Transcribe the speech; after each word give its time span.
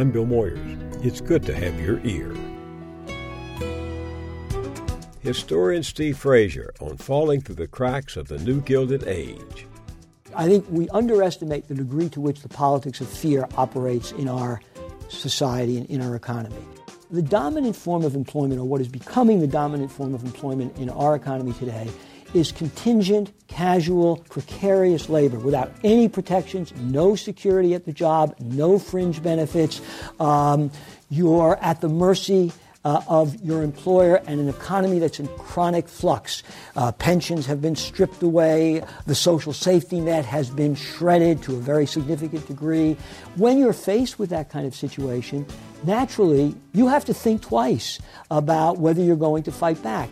I'm 0.00 0.10
Bill 0.10 0.24
Moyers. 0.24 1.04
It's 1.04 1.20
good 1.20 1.42
to 1.42 1.54
have 1.54 1.78
your 1.78 2.00
ear. 2.06 2.34
Historian 5.20 5.82
Steve 5.82 6.16
Fraser 6.16 6.72
on 6.80 6.96
falling 6.96 7.42
through 7.42 7.56
the 7.56 7.66
cracks 7.66 8.16
of 8.16 8.28
the 8.28 8.38
new 8.38 8.62
Gilded 8.62 9.06
Age. 9.06 9.66
I 10.34 10.48
think 10.48 10.64
we 10.70 10.88
underestimate 10.88 11.68
the 11.68 11.74
degree 11.74 12.08
to 12.08 12.20
which 12.22 12.40
the 12.40 12.48
politics 12.48 13.02
of 13.02 13.10
fear 13.10 13.46
operates 13.58 14.12
in 14.12 14.26
our 14.26 14.62
society 15.10 15.76
and 15.76 15.84
in 15.90 16.00
our 16.00 16.16
economy. 16.16 16.64
The 17.10 17.20
dominant 17.20 17.76
form 17.76 18.02
of 18.02 18.14
employment, 18.14 18.58
or 18.58 18.64
what 18.64 18.80
is 18.80 18.88
becoming 18.88 19.40
the 19.40 19.46
dominant 19.46 19.92
form 19.92 20.14
of 20.14 20.24
employment 20.24 20.78
in 20.78 20.88
our 20.88 21.14
economy 21.14 21.52
today, 21.52 21.90
is 22.34 22.52
contingent, 22.52 23.32
casual, 23.48 24.18
precarious 24.28 25.08
labor 25.08 25.38
without 25.38 25.72
any 25.82 26.08
protections, 26.08 26.72
no 26.76 27.14
security 27.16 27.74
at 27.74 27.84
the 27.84 27.92
job, 27.92 28.34
no 28.40 28.78
fringe 28.78 29.22
benefits. 29.22 29.80
Um, 30.18 30.70
you're 31.08 31.58
at 31.60 31.80
the 31.80 31.88
mercy 31.88 32.52
uh, 32.84 33.02
of 33.08 33.42
your 33.44 33.62
employer 33.62 34.22
and 34.26 34.40
an 34.40 34.48
economy 34.48 34.98
that's 34.98 35.20
in 35.20 35.28
chronic 35.28 35.88
flux. 35.88 36.42
Uh, 36.76 36.92
pensions 36.92 37.46
have 37.46 37.60
been 37.60 37.76
stripped 37.76 38.22
away. 38.22 38.82
The 39.06 39.14
social 39.14 39.52
safety 39.52 40.00
net 40.00 40.24
has 40.24 40.50
been 40.50 40.74
shredded 40.74 41.42
to 41.42 41.56
a 41.56 41.58
very 41.58 41.86
significant 41.86 42.46
degree. 42.46 42.96
When 43.36 43.58
you're 43.58 43.72
faced 43.72 44.18
with 44.18 44.30
that 44.30 44.50
kind 44.50 44.66
of 44.66 44.74
situation, 44.74 45.46
naturally, 45.84 46.54
you 46.72 46.88
have 46.88 47.04
to 47.06 47.14
think 47.14 47.42
twice 47.42 47.98
about 48.30 48.78
whether 48.78 49.02
you're 49.02 49.16
going 49.16 49.42
to 49.44 49.52
fight 49.52 49.82
back. 49.82 50.08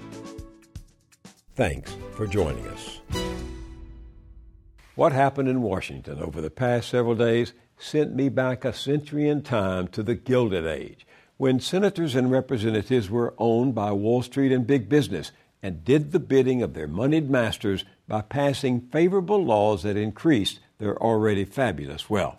Thanks 1.59 1.93
for 2.15 2.29
joining 2.29 2.65
us. 2.69 3.01
What 4.95 5.11
happened 5.11 5.49
in 5.49 5.61
Washington 5.61 6.23
over 6.23 6.41
the 6.41 6.51
past 6.51 6.89
several 6.89 7.17
days 7.17 7.53
sent 7.77 8.15
me 8.15 8.29
back 8.29 8.65
a 8.65 8.73
century 8.73 9.29
in 9.29 9.43
time 9.43 9.89
to 9.89 10.05
the 10.05 10.15
Gilded 10.15 10.65
Age 10.65 11.05
when 11.37 11.59
senators 11.59 12.15
and 12.15 12.31
representatives 12.31 13.11
were 13.11 13.35
owned 13.39 13.75
by 13.75 13.91
Wall 13.91 14.23
Street 14.23 14.53
and 14.53 14.69
big 14.69 14.89
business 14.89 15.33
and 15.61 15.85
did 15.85 16.13
the 16.13 16.21
bidding 16.21 16.63
of 16.63 16.75
their 16.75 16.87
moneyed 16.87 17.29
masters 17.29 17.85
by 18.07 18.21
passing 18.21 18.83
favorable 18.93 19.45
laws 19.45 19.83
that 19.83 19.97
increased 19.97 20.61
their 20.79 20.97
already 21.03 21.45
fabulous 21.45 22.09
wealth. 22.09 22.39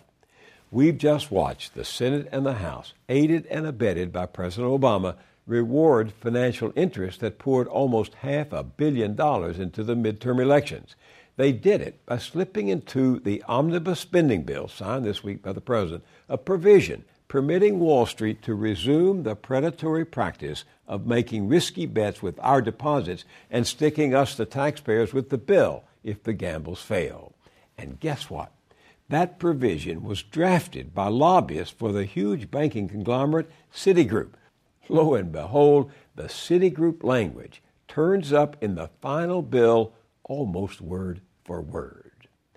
We've 0.70 0.96
just 0.96 1.30
watched 1.30 1.74
the 1.74 1.84
Senate 1.84 2.26
and 2.32 2.46
the 2.46 2.54
House, 2.54 2.94
aided 3.10 3.44
and 3.48 3.66
abetted 3.66 4.14
by 4.14 4.24
President 4.24 4.72
Obama, 4.72 5.16
reward 5.50 6.12
financial 6.12 6.72
interests 6.76 7.20
that 7.20 7.38
poured 7.38 7.66
almost 7.66 8.14
half 8.14 8.52
a 8.52 8.62
billion 8.62 9.16
dollars 9.16 9.58
into 9.58 9.82
the 9.82 9.96
midterm 9.96 10.40
elections. 10.40 10.94
They 11.36 11.52
did 11.52 11.80
it 11.80 12.06
by 12.06 12.18
slipping 12.18 12.68
into 12.68 13.18
the 13.18 13.42
omnibus 13.48 13.98
spending 13.98 14.44
bill 14.44 14.68
signed 14.68 15.04
this 15.04 15.24
week 15.24 15.42
by 15.42 15.52
the 15.52 15.60
president 15.60 16.04
a 16.28 16.38
provision 16.38 17.04
permitting 17.26 17.78
Wall 17.78 18.06
Street 18.06 18.42
to 18.42 18.54
resume 18.54 19.22
the 19.22 19.36
predatory 19.36 20.04
practice 20.04 20.64
of 20.86 21.06
making 21.06 21.48
risky 21.48 21.86
bets 21.86 22.22
with 22.22 22.38
our 22.40 22.60
deposits 22.60 23.24
and 23.50 23.66
sticking 23.66 24.14
us, 24.14 24.34
the 24.34 24.44
taxpayers, 24.44 25.12
with 25.12 25.30
the 25.30 25.38
bill 25.38 25.84
if 26.02 26.22
the 26.22 26.32
gambles 26.32 26.82
fail. 26.82 27.32
And 27.78 28.00
guess 28.00 28.28
what? 28.28 28.52
That 29.08 29.38
provision 29.38 30.02
was 30.04 30.22
drafted 30.22 30.94
by 30.94 31.08
lobbyists 31.08 31.74
for 31.76 31.92
the 31.92 32.04
huge 32.04 32.50
banking 32.50 32.88
conglomerate 32.88 33.50
Citigroup. 33.72 34.30
Lo 34.90 35.14
and 35.14 35.30
behold, 35.30 35.90
the 36.16 36.24
Citigroup 36.24 37.04
language 37.04 37.62
turns 37.86 38.32
up 38.32 38.56
in 38.60 38.74
the 38.74 38.90
final 39.00 39.40
bill 39.40 39.92
almost 40.24 40.80
word 40.80 41.20
for 41.44 41.60
word. 41.60 42.10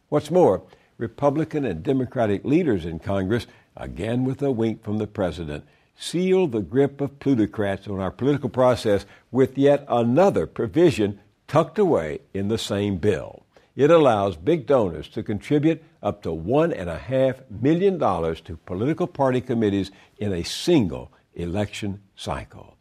What's 0.09 0.31
more, 0.31 0.63
Republican 0.97 1.63
and 1.63 1.83
Democratic 1.83 2.43
leaders 2.43 2.85
in 2.85 2.97
Congress 2.97 3.45
again 3.77 4.23
with 4.23 4.41
a 4.41 4.51
wink 4.51 4.83
from 4.83 4.97
the 4.97 5.05
President, 5.05 5.63
seal 5.95 6.47
the 6.47 6.61
grip 6.61 7.01
of 7.01 7.19
plutocrats 7.19 7.87
on 7.87 7.99
our 7.99 8.11
political 8.11 8.49
process 8.49 9.05
with 9.31 9.55
yet 9.55 9.85
another 9.87 10.47
provision 10.47 11.19
tucked 11.47 11.77
away 11.77 12.19
in 12.33 12.47
the 12.47 12.57
same 12.57 12.97
bill. 12.97 13.45
It 13.75 13.91
allows 13.91 14.37
big 14.37 14.65
donors 14.65 15.07
to 15.09 15.21
contribute 15.21 15.83
up 16.01 16.23
to 16.23 16.29
$1.5 16.29 17.61
million 17.61 17.99
to 17.99 18.57
political 18.65 19.07
party 19.07 19.41
committees 19.41 19.91
in 20.17 20.33
a 20.33 20.43
single 20.43 21.11
election 21.35 22.01
cycle. 22.15 22.77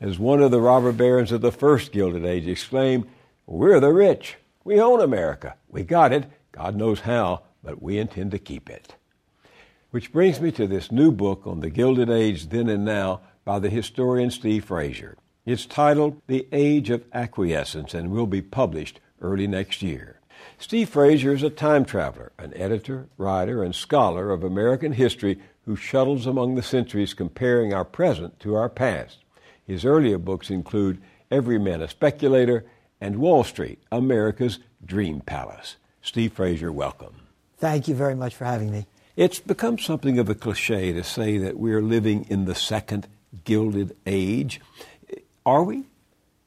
As 0.00 0.18
one 0.18 0.42
of 0.42 0.50
the 0.50 0.60
robber 0.60 0.92
barons 0.92 1.32
of 1.32 1.40
the 1.40 1.52
first 1.52 1.92
Gilded 1.92 2.24
Age 2.24 2.46
exclaimed, 2.46 3.06
We're 3.46 3.80
the 3.80 3.92
rich. 3.92 4.36
We 4.64 4.80
own 4.80 5.00
America. 5.00 5.54
We 5.68 5.84
got 5.84 6.12
it. 6.12 6.26
God 6.52 6.76
knows 6.76 7.00
how, 7.00 7.42
but 7.62 7.82
we 7.82 7.98
intend 7.98 8.32
to 8.32 8.38
keep 8.38 8.68
it. 8.68 8.96
Which 9.90 10.12
brings 10.12 10.40
me 10.40 10.50
to 10.52 10.66
this 10.66 10.92
new 10.92 11.12
book 11.12 11.46
on 11.46 11.60
the 11.60 11.70
Gilded 11.70 12.10
Age 12.10 12.48
then 12.48 12.68
and 12.68 12.84
now 12.84 13.20
by 13.44 13.58
the 13.58 13.70
historian 13.70 14.30
Steve 14.30 14.64
Fraser. 14.64 15.16
It's 15.46 15.64
titled 15.64 16.20
The 16.26 16.48
Age 16.50 16.90
of 16.90 17.04
Acquiescence 17.14 17.94
and 17.94 18.10
will 18.10 18.26
be 18.26 18.42
published 18.42 19.00
early 19.22 19.46
next 19.46 19.80
year. 19.80 20.20
Steve 20.58 20.88
Fraser 20.88 21.32
is 21.32 21.42
a 21.42 21.50
time 21.50 21.84
traveler, 21.84 22.32
an 22.38 22.52
editor, 22.54 23.08
writer, 23.16 23.62
and 23.62 23.74
scholar 23.74 24.30
of 24.30 24.42
American 24.42 24.92
history 24.92 25.40
who 25.66 25.76
shuttles 25.76 26.26
among 26.26 26.54
the 26.54 26.62
centuries 26.62 27.12
comparing 27.12 27.74
our 27.74 27.84
present 27.84 28.40
to 28.40 28.54
our 28.54 28.68
past. 28.68 29.18
His 29.66 29.84
earlier 29.84 30.16
books 30.16 30.48
include 30.48 31.02
Every 31.30 31.58
Man 31.58 31.82
a 31.82 31.88
Speculator 31.88 32.64
and 33.00 33.18
Wall 33.18 33.44
Street, 33.44 33.82
America's 33.92 34.60
Dream 34.84 35.20
Palace. 35.20 35.76
Steve 36.00 36.32
Fraser, 36.32 36.72
welcome. 36.72 37.14
Thank 37.58 37.88
you 37.88 37.94
very 37.94 38.14
much 38.14 38.34
for 38.34 38.44
having 38.44 38.70
me. 38.70 38.86
It's 39.16 39.40
become 39.40 39.78
something 39.78 40.18
of 40.18 40.28
a 40.28 40.34
cliche 40.34 40.92
to 40.92 41.02
say 41.02 41.38
that 41.38 41.58
we're 41.58 41.82
living 41.82 42.26
in 42.28 42.44
the 42.44 42.54
second 42.54 43.08
Gilded 43.44 43.96
Age. 44.06 44.60
Are 45.44 45.64
we? 45.64 45.84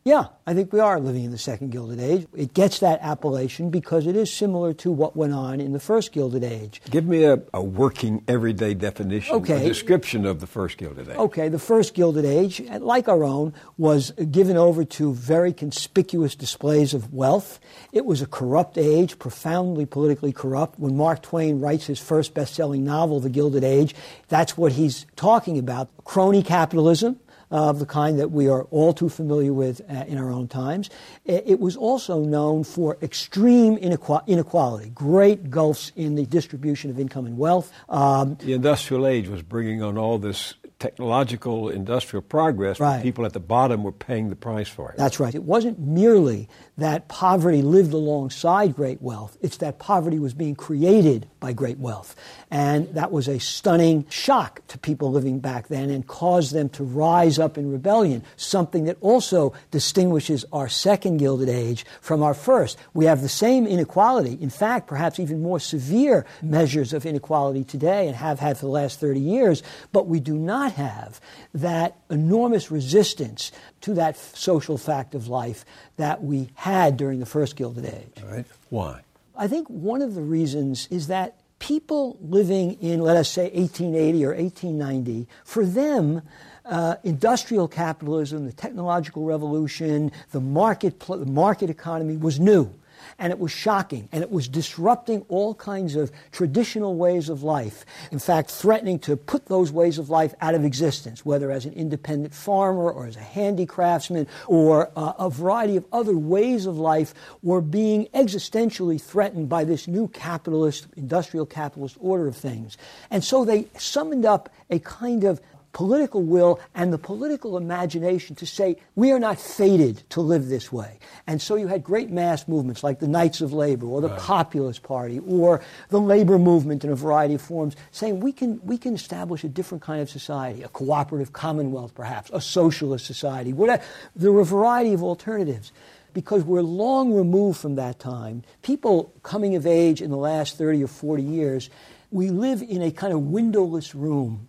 Yeah, 0.09 0.29
I 0.47 0.55
think 0.55 0.73
we 0.73 0.79
are 0.79 0.99
living 0.99 1.23
in 1.23 1.29
the 1.29 1.37
second 1.37 1.69
Gilded 1.69 1.99
Age. 1.99 2.25
It 2.35 2.55
gets 2.55 2.79
that 2.79 2.99
appellation 3.03 3.69
because 3.69 4.07
it 4.07 4.15
is 4.15 4.33
similar 4.33 4.73
to 4.73 4.91
what 4.91 5.15
went 5.15 5.33
on 5.33 5.61
in 5.61 5.71
the 5.71 5.79
first 5.79 6.13
Gilded 6.13 6.43
Age. 6.43 6.81
Give 6.89 7.05
me 7.05 7.25
a, 7.25 7.39
a 7.53 7.61
working, 7.63 8.23
everyday 8.27 8.73
definition, 8.73 9.35
okay. 9.35 9.63
a 9.63 9.67
description 9.67 10.25
of 10.25 10.39
the 10.39 10.47
first 10.47 10.79
Gilded 10.79 11.09
Age. 11.09 11.15
Okay, 11.15 11.47
the 11.47 11.59
first 11.59 11.93
Gilded 11.93 12.25
Age, 12.25 12.59
like 12.79 13.07
our 13.07 13.23
own, 13.23 13.53
was 13.77 14.09
given 14.31 14.57
over 14.57 14.83
to 14.83 15.13
very 15.13 15.53
conspicuous 15.53 16.33
displays 16.33 16.95
of 16.95 17.13
wealth. 17.13 17.59
It 17.91 18.03
was 18.03 18.23
a 18.23 18.25
corrupt 18.25 18.79
age, 18.79 19.19
profoundly 19.19 19.85
politically 19.85 20.33
corrupt. 20.33 20.79
When 20.79 20.97
Mark 20.97 21.21
Twain 21.21 21.59
writes 21.59 21.85
his 21.85 21.99
first 21.99 22.33
best 22.33 22.55
selling 22.55 22.83
novel, 22.83 23.19
The 23.19 23.29
Gilded 23.29 23.63
Age, 23.63 23.93
that's 24.27 24.57
what 24.57 24.71
he's 24.71 25.05
talking 25.15 25.59
about 25.59 25.87
crony 26.03 26.41
capitalism 26.41 27.19
of 27.51 27.79
the 27.79 27.85
kind 27.85 28.19
that 28.19 28.31
we 28.31 28.47
are 28.47 28.63
all 28.65 28.93
too 28.93 29.09
familiar 29.09 29.53
with 29.53 29.81
uh, 29.89 30.05
in 30.07 30.17
our 30.17 30.31
own 30.31 30.47
times. 30.47 30.89
It 31.25 31.59
was 31.59 31.75
also 31.75 32.19
known 32.19 32.63
for 32.63 32.97
extreme 33.01 33.77
inequality, 33.77 34.89
great 34.89 35.49
gulfs 35.49 35.91
in 35.95 36.15
the 36.15 36.25
distribution 36.25 36.89
of 36.89 36.99
income 36.99 37.25
and 37.25 37.38
wealth. 37.38 37.71
Um, 37.89 38.35
the 38.39 38.53
industrial 38.53 39.07
age 39.07 39.27
was 39.27 39.41
bringing 39.41 39.81
on 39.81 39.97
all 39.97 40.17
this 40.17 40.53
technological 40.79 41.69
industrial 41.69 42.22
progress, 42.22 42.79
right. 42.79 43.03
people 43.03 43.25
at 43.25 43.34
the 43.34 43.40
bottom 43.40 43.84
were 43.84 43.91
paying 43.91 44.29
the 44.29 44.35
price 44.35 44.69
for 44.69 44.91
it. 44.91 44.97
That's 44.97 45.19
right. 45.19 45.35
It 45.35 45.44
wasn't 45.44 45.78
merely 45.78 46.47
that 46.78 47.09
poverty 47.09 47.62
lived 47.62 47.94
alongside 47.94 48.75
great 48.75 49.01
wealth, 49.01 49.38
it's 49.41 49.57
that 49.57 49.79
poverty 49.79 50.18
was 50.19 50.34
being 50.34 50.56
created 50.56 51.28
by 51.39 51.53
great 51.53 51.78
wealth. 51.78 52.16
And 52.50 52.88
that 52.95 53.12
was 53.12 53.28
a 53.28 53.39
stunning 53.39 54.06
shock 54.09 54.66
to 54.68 54.78
people 54.78 55.12
living 55.12 55.39
back 55.39 55.68
then 55.68 55.89
and 55.89 56.07
caused 56.07 56.53
them 56.53 56.69
to 56.69 56.84
rise 56.84 57.38
up 57.38 57.57
in 57.57 57.72
rebellion, 57.72 58.23
something 58.38 58.85
that 58.85 58.97
also 59.01 59.53
distinguishes 59.72 60.45
our 60.51 60.69
second 60.69 61.18
Gilded 61.18 61.50
Age 61.50 61.85
from 62.01 62.23
our 62.23 62.34
first. 62.34 62.78
We 62.94 63.06
have 63.06 63.22
the 63.22 63.29
same 63.29 63.68
inequality, 63.68 64.38
in 64.41 64.50
fact, 64.50 64.88
perhaps 64.88 65.19
even 65.19 65.44
more 65.44 65.59
severe 65.59 66.25
measures 66.41 66.94
of 66.94 67.06
inequality 67.06 67.63
today 67.63 68.07
and 68.07 68.16
have 68.16 68.39
had 68.39 68.57
for 68.57 68.66
the 68.66 68.72
last 68.72 69.00
30 69.00 69.19
years, 69.19 69.62
but 69.92 70.07
we 70.07 70.19
do 70.19 70.36
not 70.36 70.69
have 70.69 71.19
that 71.54 71.98
enormous 72.10 72.71
resistance 72.71 73.51
to 73.81 73.94
that 73.95 74.18
social 74.18 74.77
fact 74.77 75.16
of 75.16 75.27
life 75.27 75.66
that 75.98 76.24
we 76.24 76.50
had 76.56 76.98
during 76.98 77.19
the 77.19 77.25
first 77.25 77.56
Gilded 77.56 77.86
Age. 77.86 78.24
All 78.24 78.31
right. 78.31 78.45
Why? 78.69 79.01
I 79.36 79.48
think 79.48 79.69
one 79.69 80.01
of 80.01 80.16
the 80.16 80.21
reasons 80.21 80.88
is 80.92 81.07
that 81.07 81.39
people 81.60 82.18
living 82.21 82.74
in, 82.81 83.01
let 83.01 83.18
us 83.18 83.30
say, 83.30 83.44
1880 83.44 84.25
or 84.25 84.33
1890, 84.36 85.27
for 85.44 85.66
them, 85.66 86.21
uh, 86.66 86.95
industrial 87.04 87.68
capitalism, 87.68 88.45
the 88.45 88.54
technological 88.54 89.25
revolution, 89.25 90.12
the 90.31 90.39
market, 90.39 91.00
pl- 91.00 91.18
the 91.18 91.25
market 91.25 91.69
economy 91.69 92.18
was 92.18 92.39
new. 92.39 92.74
And 93.18 93.31
it 93.31 93.40
was 93.40 93.51
shocking, 93.51 94.10
and 94.12 94.24
it 94.24 94.31
was 94.31 94.48
disrupting 94.48 95.25
all 95.30 95.56
kinds 95.56 95.96
of 95.96 96.12
traditional 96.31 96.96
ways 96.96 97.30
of 97.30 97.44
life. 97.44 97.86
In 98.12 98.19
fact, 98.19 98.50
threatening 98.51 99.00
to 99.00 99.16
put 99.16 99.46
those 99.48 99.72
ways 99.72 99.98
of 99.98 100.10
life 100.10 100.34
out 100.42 100.56
of 100.56 100.63
existence, 100.63 101.25
whether 101.25 101.51
as 101.51 101.66
an 101.66 101.74
independent 101.74 102.34
farmer 102.34 102.92
or 102.92 103.06
as 103.06 103.16
a 103.16 103.19
handicraftsman 103.19 104.28
or 104.48 104.92
uh, 104.96 105.13
a 105.19 105.30
variety 105.30 105.78
of 105.78 105.86
other 105.92 106.18
ways 106.18 106.66
of 106.66 106.78
life 106.78 107.13
were 107.44 107.62
being 107.62 108.07
existentially 108.13 109.01
threatened 109.01 109.50
by 109.50 109.63
this 109.63 109.88
new 109.88 110.07
capitalist, 110.10 110.88
industrial 110.96 111.46
capitalist 111.46 111.98
order 112.00 112.28
of 112.28 112.36
things. 112.36 112.78
And 113.10 113.24
so 113.24 113.46
they 113.46 113.68
summoned 113.78 114.25
up 114.25 114.50
a 114.69 114.80
kind 114.80 115.24
of 115.24 115.42
political 115.74 116.24
will 116.24 116.60
and 116.74 116.92
the 116.92 116.98
political 116.98 117.57
imagination 117.57 118.36
to 118.36 118.45
say, 118.45 118.77
we 118.95 119.12
are 119.12 119.19
not 119.19 119.39
fated 119.39 120.04
to 120.10 120.21
live 120.21 120.48
this 120.48 120.71
way. 120.71 121.00
And 121.27 121.42
so 121.42 121.56
you 121.56 121.68
had 121.68 121.83
great 121.83 122.10
mass 122.10 122.48
movements 122.48 122.83
like 122.83 123.00
the 123.00 123.07
Knights 123.07 123.42
of 123.42 123.54
Labor 123.54 123.86
or 123.86 124.01
the 124.01 124.10
right. 124.10 124.19
Populist 124.19 124.83
Party 124.83 125.19
or 125.19 125.62
the 125.89 126.00
labor 126.00 126.39
movement 126.39 126.83
in 126.83 126.92
a 126.92 126.95
variety 126.95 127.36
of 127.36 127.42
forms 127.42 127.75
saying 127.92 128.19
we 128.19 128.31
can, 128.31 128.60
we 128.63 128.77
can 128.77 128.95
establish 128.95 129.44
a 129.44 129.50
different 129.50 129.83
kind 129.83 130.01
of 130.01 130.10
society, 130.10 130.63
a 130.63 130.69
cooperative 130.69 131.33
commonwealth 131.33 131.94
perhaps, 131.94 132.30
a 132.33 132.42
socialist 132.42 133.06
society. 133.06 133.54
Whatever. 133.54 133.83
There 134.15 134.31
were 134.31 134.42
a 134.42 134.45
variety 134.45 134.94
of 134.94 135.04
alternatives 135.04 135.72
because 136.13 136.44
we're 136.44 136.62
long 136.62 137.13
removed 137.13 137.60
from 137.60 137.75
that 137.75 138.00
time. 138.00 138.44
People 138.62 139.13
coming 139.24 139.56
of 139.56 139.68
age 139.68 140.01
in 140.01 140.10
the 140.10 140.18
last 140.18 140.57
30 140.57 140.83
or 140.83 140.88
40 140.88 141.24
years, 141.24 141.69
we 142.12 142.30
live 142.30 142.62
in 142.62 142.81
a 142.81 142.92
kind 142.92 143.13
of 143.13 143.22
windowless 143.22 143.94
room 143.94 144.48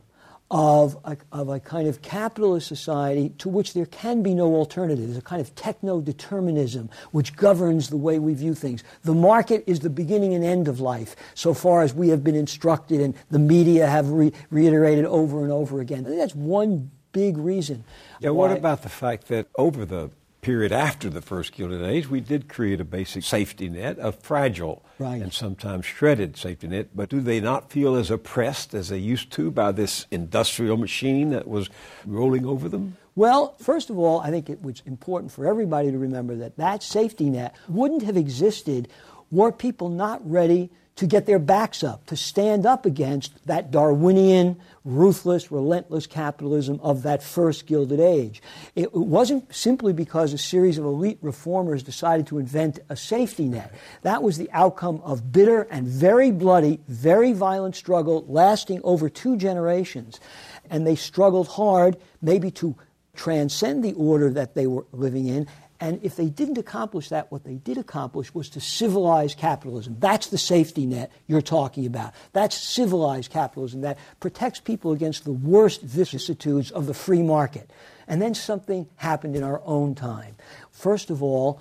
of 0.50 0.98
a, 1.04 1.16
of 1.30 1.48
a 1.48 1.60
kind 1.60 1.86
of 1.86 2.02
capitalist 2.02 2.66
society 2.66 3.28
to 3.38 3.48
which 3.48 3.72
there 3.72 3.86
can 3.86 4.22
be 4.22 4.34
no 4.34 4.54
alternative. 4.56 5.06
There's 5.06 5.16
a 5.16 5.22
kind 5.22 5.40
of 5.40 5.54
techno 5.54 6.00
determinism 6.00 6.90
which 7.12 7.36
governs 7.36 7.88
the 7.88 7.96
way 7.96 8.18
we 8.18 8.34
view 8.34 8.54
things. 8.54 8.82
The 9.02 9.14
market 9.14 9.62
is 9.66 9.80
the 9.80 9.90
beginning 9.90 10.34
and 10.34 10.44
end 10.44 10.66
of 10.66 10.80
life, 10.80 11.14
so 11.34 11.54
far 11.54 11.82
as 11.82 11.94
we 11.94 12.08
have 12.08 12.24
been 12.24 12.34
instructed 12.34 13.00
and 13.00 13.14
the 13.30 13.38
media 13.38 13.86
have 13.86 14.10
re- 14.10 14.32
reiterated 14.50 15.04
over 15.04 15.42
and 15.42 15.52
over 15.52 15.80
again. 15.80 16.00
I 16.04 16.08
think 16.08 16.20
that's 16.20 16.34
one 16.34 16.90
big 17.12 17.38
reason. 17.38 17.84
Yeah, 18.18 18.30
what 18.30 18.50
about 18.50 18.82
the 18.82 18.88
fact 18.88 19.28
that 19.28 19.46
over 19.56 19.84
the 19.84 20.10
period 20.40 20.72
after 20.72 21.10
the 21.10 21.20
first 21.20 21.52
Gilded 21.52 21.82
Age, 21.82 22.08
we 22.08 22.20
did 22.20 22.48
create 22.48 22.80
a 22.80 22.84
basic 22.84 23.24
safety 23.24 23.68
net, 23.68 23.96
a 24.00 24.12
fragile 24.12 24.84
right. 24.98 25.20
and 25.20 25.32
sometimes 25.32 25.86
shredded 25.86 26.36
safety 26.36 26.68
net. 26.68 26.88
But 26.94 27.08
do 27.08 27.20
they 27.20 27.40
not 27.40 27.70
feel 27.70 27.94
as 27.94 28.10
oppressed 28.10 28.74
as 28.74 28.88
they 28.88 28.98
used 28.98 29.30
to 29.32 29.50
by 29.50 29.72
this 29.72 30.06
industrial 30.10 30.76
machine 30.76 31.30
that 31.30 31.48
was 31.48 31.68
rolling 32.06 32.46
over 32.46 32.68
them? 32.68 32.96
Well, 33.16 33.54
first 33.58 33.90
of 33.90 33.98
all, 33.98 34.20
I 34.20 34.30
think 34.30 34.48
it 34.48 34.62
was 34.62 34.82
important 34.86 35.32
for 35.32 35.46
everybody 35.46 35.90
to 35.90 35.98
remember 35.98 36.36
that 36.36 36.56
that 36.56 36.82
safety 36.82 37.28
net 37.28 37.54
wouldn't 37.68 38.02
have 38.02 38.16
existed 38.16 38.88
were 39.30 39.52
people 39.52 39.88
not 39.88 40.28
ready 40.28 40.70
to 41.00 41.06
get 41.06 41.24
their 41.24 41.38
backs 41.38 41.82
up, 41.82 42.04
to 42.04 42.14
stand 42.14 42.66
up 42.66 42.84
against 42.84 43.46
that 43.46 43.70
Darwinian, 43.70 44.60
ruthless, 44.84 45.50
relentless 45.50 46.06
capitalism 46.06 46.78
of 46.82 47.04
that 47.04 47.22
first 47.22 47.66
Gilded 47.66 48.00
Age. 48.00 48.42
It 48.76 48.92
wasn't 48.92 49.54
simply 49.54 49.94
because 49.94 50.34
a 50.34 50.38
series 50.38 50.76
of 50.76 50.84
elite 50.84 51.16
reformers 51.22 51.82
decided 51.82 52.26
to 52.26 52.38
invent 52.38 52.80
a 52.90 52.96
safety 52.96 53.46
net. 53.46 53.74
That 54.02 54.22
was 54.22 54.36
the 54.36 54.50
outcome 54.52 55.00
of 55.02 55.32
bitter 55.32 55.62
and 55.70 55.86
very 55.86 56.30
bloody, 56.30 56.80
very 56.86 57.32
violent 57.32 57.76
struggle 57.76 58.26
lasting 58.28 58.82
over 58.84 59.08
two 59.08 59.38
generations. 59.38 60.20
And 60.68 60.86
they 60.86 60.96
struggled 60.96 61.48
hard, 61.48 61.96
maybe 62.20 62.50
to 62.50 62.76
transcend 63.14 63.82
the 63.82 63.94
order 63.94 64.28
that 64.34 64.54
they 64.54 64.66
were 64.66 64.84
living 64.92 65.28
in 65.28 65.48
and 65.80 65.98
if 66.02 66.16
they 66.16 66.28
didn't 66.28 66.58
accomplish 66.58 67.08
that, 67.08 67.32
what 67.32 67.44
they 67.44 67.54
did 67.54 67.78
accomplish 67.78 68.34
was 68.34 68.50
to 68.50 68.60
civilize 68.60 69.34
capitalism. 69.34 69.96
That's 69.98 70.26
the 70.26 70.36
safety 70.36 70.84
net 70.84 71.10
you're 71.26 71.40
talking 71.40 71.86
about. 71.86 72.12
That's 72.34 72.54
civilized 72.56 73.30
capitalism 73.30 73.80
that 73.80 73.98
protects 74.20 74.60
people 74.60 74.92
against 74.92 75.24
the 75.24 75.32
worst 75.32 75.80
vicissitudes 75.80 76.70
of 76.70 76.86
the 76.86 76.92
free 76.92 77.22
market. 77.22 77.70
And 78.06 78.20
then 78.20 78.34
something 78.34 78.88
happened 78.96 79.36
in 79.36 79.42
our 79.42 79.62
own 79.64 79.94
time. 79.94 80.36
First 80.70 81.08
of 81.08 81.22
all, 81.22 81.60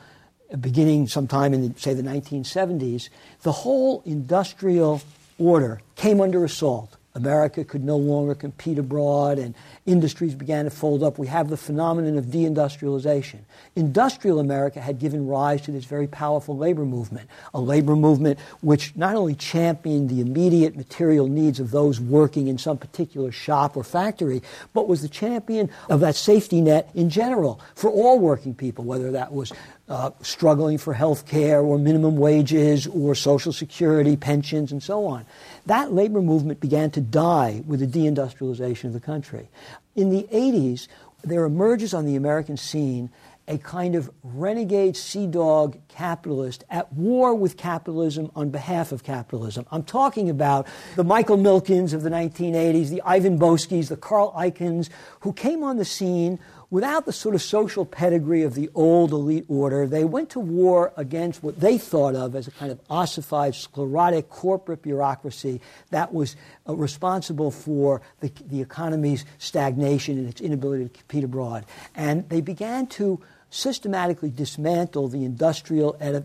beginning 0.60 1.08
sometime 1.08 1.54
in, 1.54 1.72
the, 1.72 1.80
say, 1.80 1.94
the 1.94 2.04
1970s, 2.04 3.08
the 3.44 3.52
whole 3.54 4.02
industrial 4.06 5.02
order 5.38 5.80
came 5.96 6.20
under 6.20 6.44
assault. 6.44 6.98
America 7.16 7.64
could 7.64 7.84
no 7.84 7.98
longer 7.98 8.36
compete 8.36 8.78
abroad 8.78 9.40
and 9.40 9.56
industries 9.86 10.36
began 10.36 10.66
to 10.66 10.72
fold 10.72 11.02
up. 11.02 11.18
We 11.18 11.28
have 11.28 11.50
the 11.50 11.58
phenomenon 11.58 12.18
of 12.18 12.26
deindustrialization. 12.26 13.40
Industrial 13.76 14.40
America 14.40 14.80
had 14.80 15.00
given 15.00 15.28
rise 15.28 15.62
to 15.62 15.72
this 15.72 15.86
very 15.86 16.08
powerful 16.08 16.56
labor 16.56 16.86
movement, 16.86 17.28
a 17.54 17.60
labor 17.60 17.96
movement 17.96 18.38
which 18.62 18.96
not 18.96 19.16
only 19.16 19.36
championed 19.36 20.10
the 20.10 20.22
immediate 20.22 20.76
material 20.76 21.28
needs 21.28 21.60
of 21.60 21.72
those 21.72 22.00
working 22.00 22.48
in 22.48 22.58
some 22.58 22.78
particular 22.78 23.32
shop 23.32 23.76
or 23.76 23.84
factory, 23.84 24.42
but 24.74 24.88
was 24.88 25.02
the 25.02 25.10
champion 25.10 25.70
of 25.90 26.02
that 26.02 26.16
safety 26.16 26.62
net 26.62 26.90
in 26.94 27.10
general 27.10 27.60
for 27.74 27.90
all 27.90 28.20
working 28.20 28.54
people, 28.54 28.86
whether 28.86 29.12
that 29.12 29.34
was 29.34 29.52
uh, 29.90 30.12
struggling 30.22 30.78
for 30.78 30.94
health 30.94 31.26
care 31.28 31.62
or 31.62 31.80
minimum 31.80 32.16
wages 32.16 32.88
or 32.88 33.16
Social 33.16 33.52
Security, 33.52 34.16
pensions, 34.16 34.72
and 34.72 34.82
so 34.82 35.06
on. 35.06 35.26
That 35.66 35.92
labor 35.92 36.22
movement 36.22 36.60
began 36.60 36.92
to 36.92 37.02
die 37.02 37.64
with 37.66 37.80
the 37.80 37.88
deindustrialization 37.88 38.86
of 38.86 38.94
the 38.94 39.00
country. 39.00 39.50
In 39.96 40.12
the 40.12 40.28
80s, 40.32 40.88
there 41.24 41.44
emerges 41.44 41.94
on 41.94 42.06
the 42.06 42.16
American 42.16 42.56
scene 42.56 43.10
a 43.50 43.58
kind 43.58 43.96
of 43.96 44.12
renegade 44.22 44.96
sea 44.96 45.26
dog 45.26 45.76
capitalist 45.88 46.64
at 46.70 46.94
war 46.94 47.34
with 47.34 47.58
capitalism 47.58 48.32
on 48.36 48.52
behalf 48.52 48.92
of 48.92 49.04
capitalism. 49.04 49.66
I'm 49.72 49.84
talking 49.84 50.30
about 50.30 50.68
the 50.96 51.04
Michael 51.04 51.38
Milkens 51.38 51.94
of 51.94 52.04
the 52.04 52.12
1980s, 52.12 52.90
the 52.90 53.02
Ivan 53.02 53.40
Boeskys, 53.40 53.90
the 53.90 53.98
Carl 53.98 54.32
Icahns, 54.38 54.90
who 55.22 55.34
came 55.34 55.64
on 55.64 55.78
the 55.78 55.86
scene 55.86 56.40
without 56.72 57.06
the 57.06 57.14
sort 57.14 57.36
of 57.36 57.42
social 57.42 57.86
pedigree 57.86 58.44
of 58.44 58.54
the 58.56 58.70
old 58.76 59.12
elite 59.12 59.46
order, 59.48 59.88
they 59.88 60.04
went 60.04 60.30
to 60.30 60.40
war 60.40 60.94
against 60.98 61.44
what 61.44 61.60
they 61.60 61.78
thought 61.78 62.16
of 62.16 62.36
as 62.36 62.48
a 62.48 62.52
kind 62.52 62.72
of 62.72 62.80
ossified, 62.90 63.56
sclerotic 63.56 64.30
corporate 64.30 64.82
bureaucracy 64.82 65.62
that 65.90 66.14
was 66.14 66.36
uh, 66.68 66.76
responsible 66.76 67.52
for 67.52 68.02
the, 68.20 68.32
the 68.48 68.62
economy's 68.62 69.26
stagnation 69.38 70.18
and 70.18 70.30
its 70.30 70.42
inability 70.42 70.84
to 70.84 70.90
compete 70.90 71.24
abroad. 71.24 71.66
And 71.96 72.28
they 72.30 72.42
began 72.42 72.88
to 72.88 73.20
systematically 73.50 74.30
dismantle 74.30 75.08
the 75.08 75.26
industrial, 75.26 75.98
uh, 76.00 76.22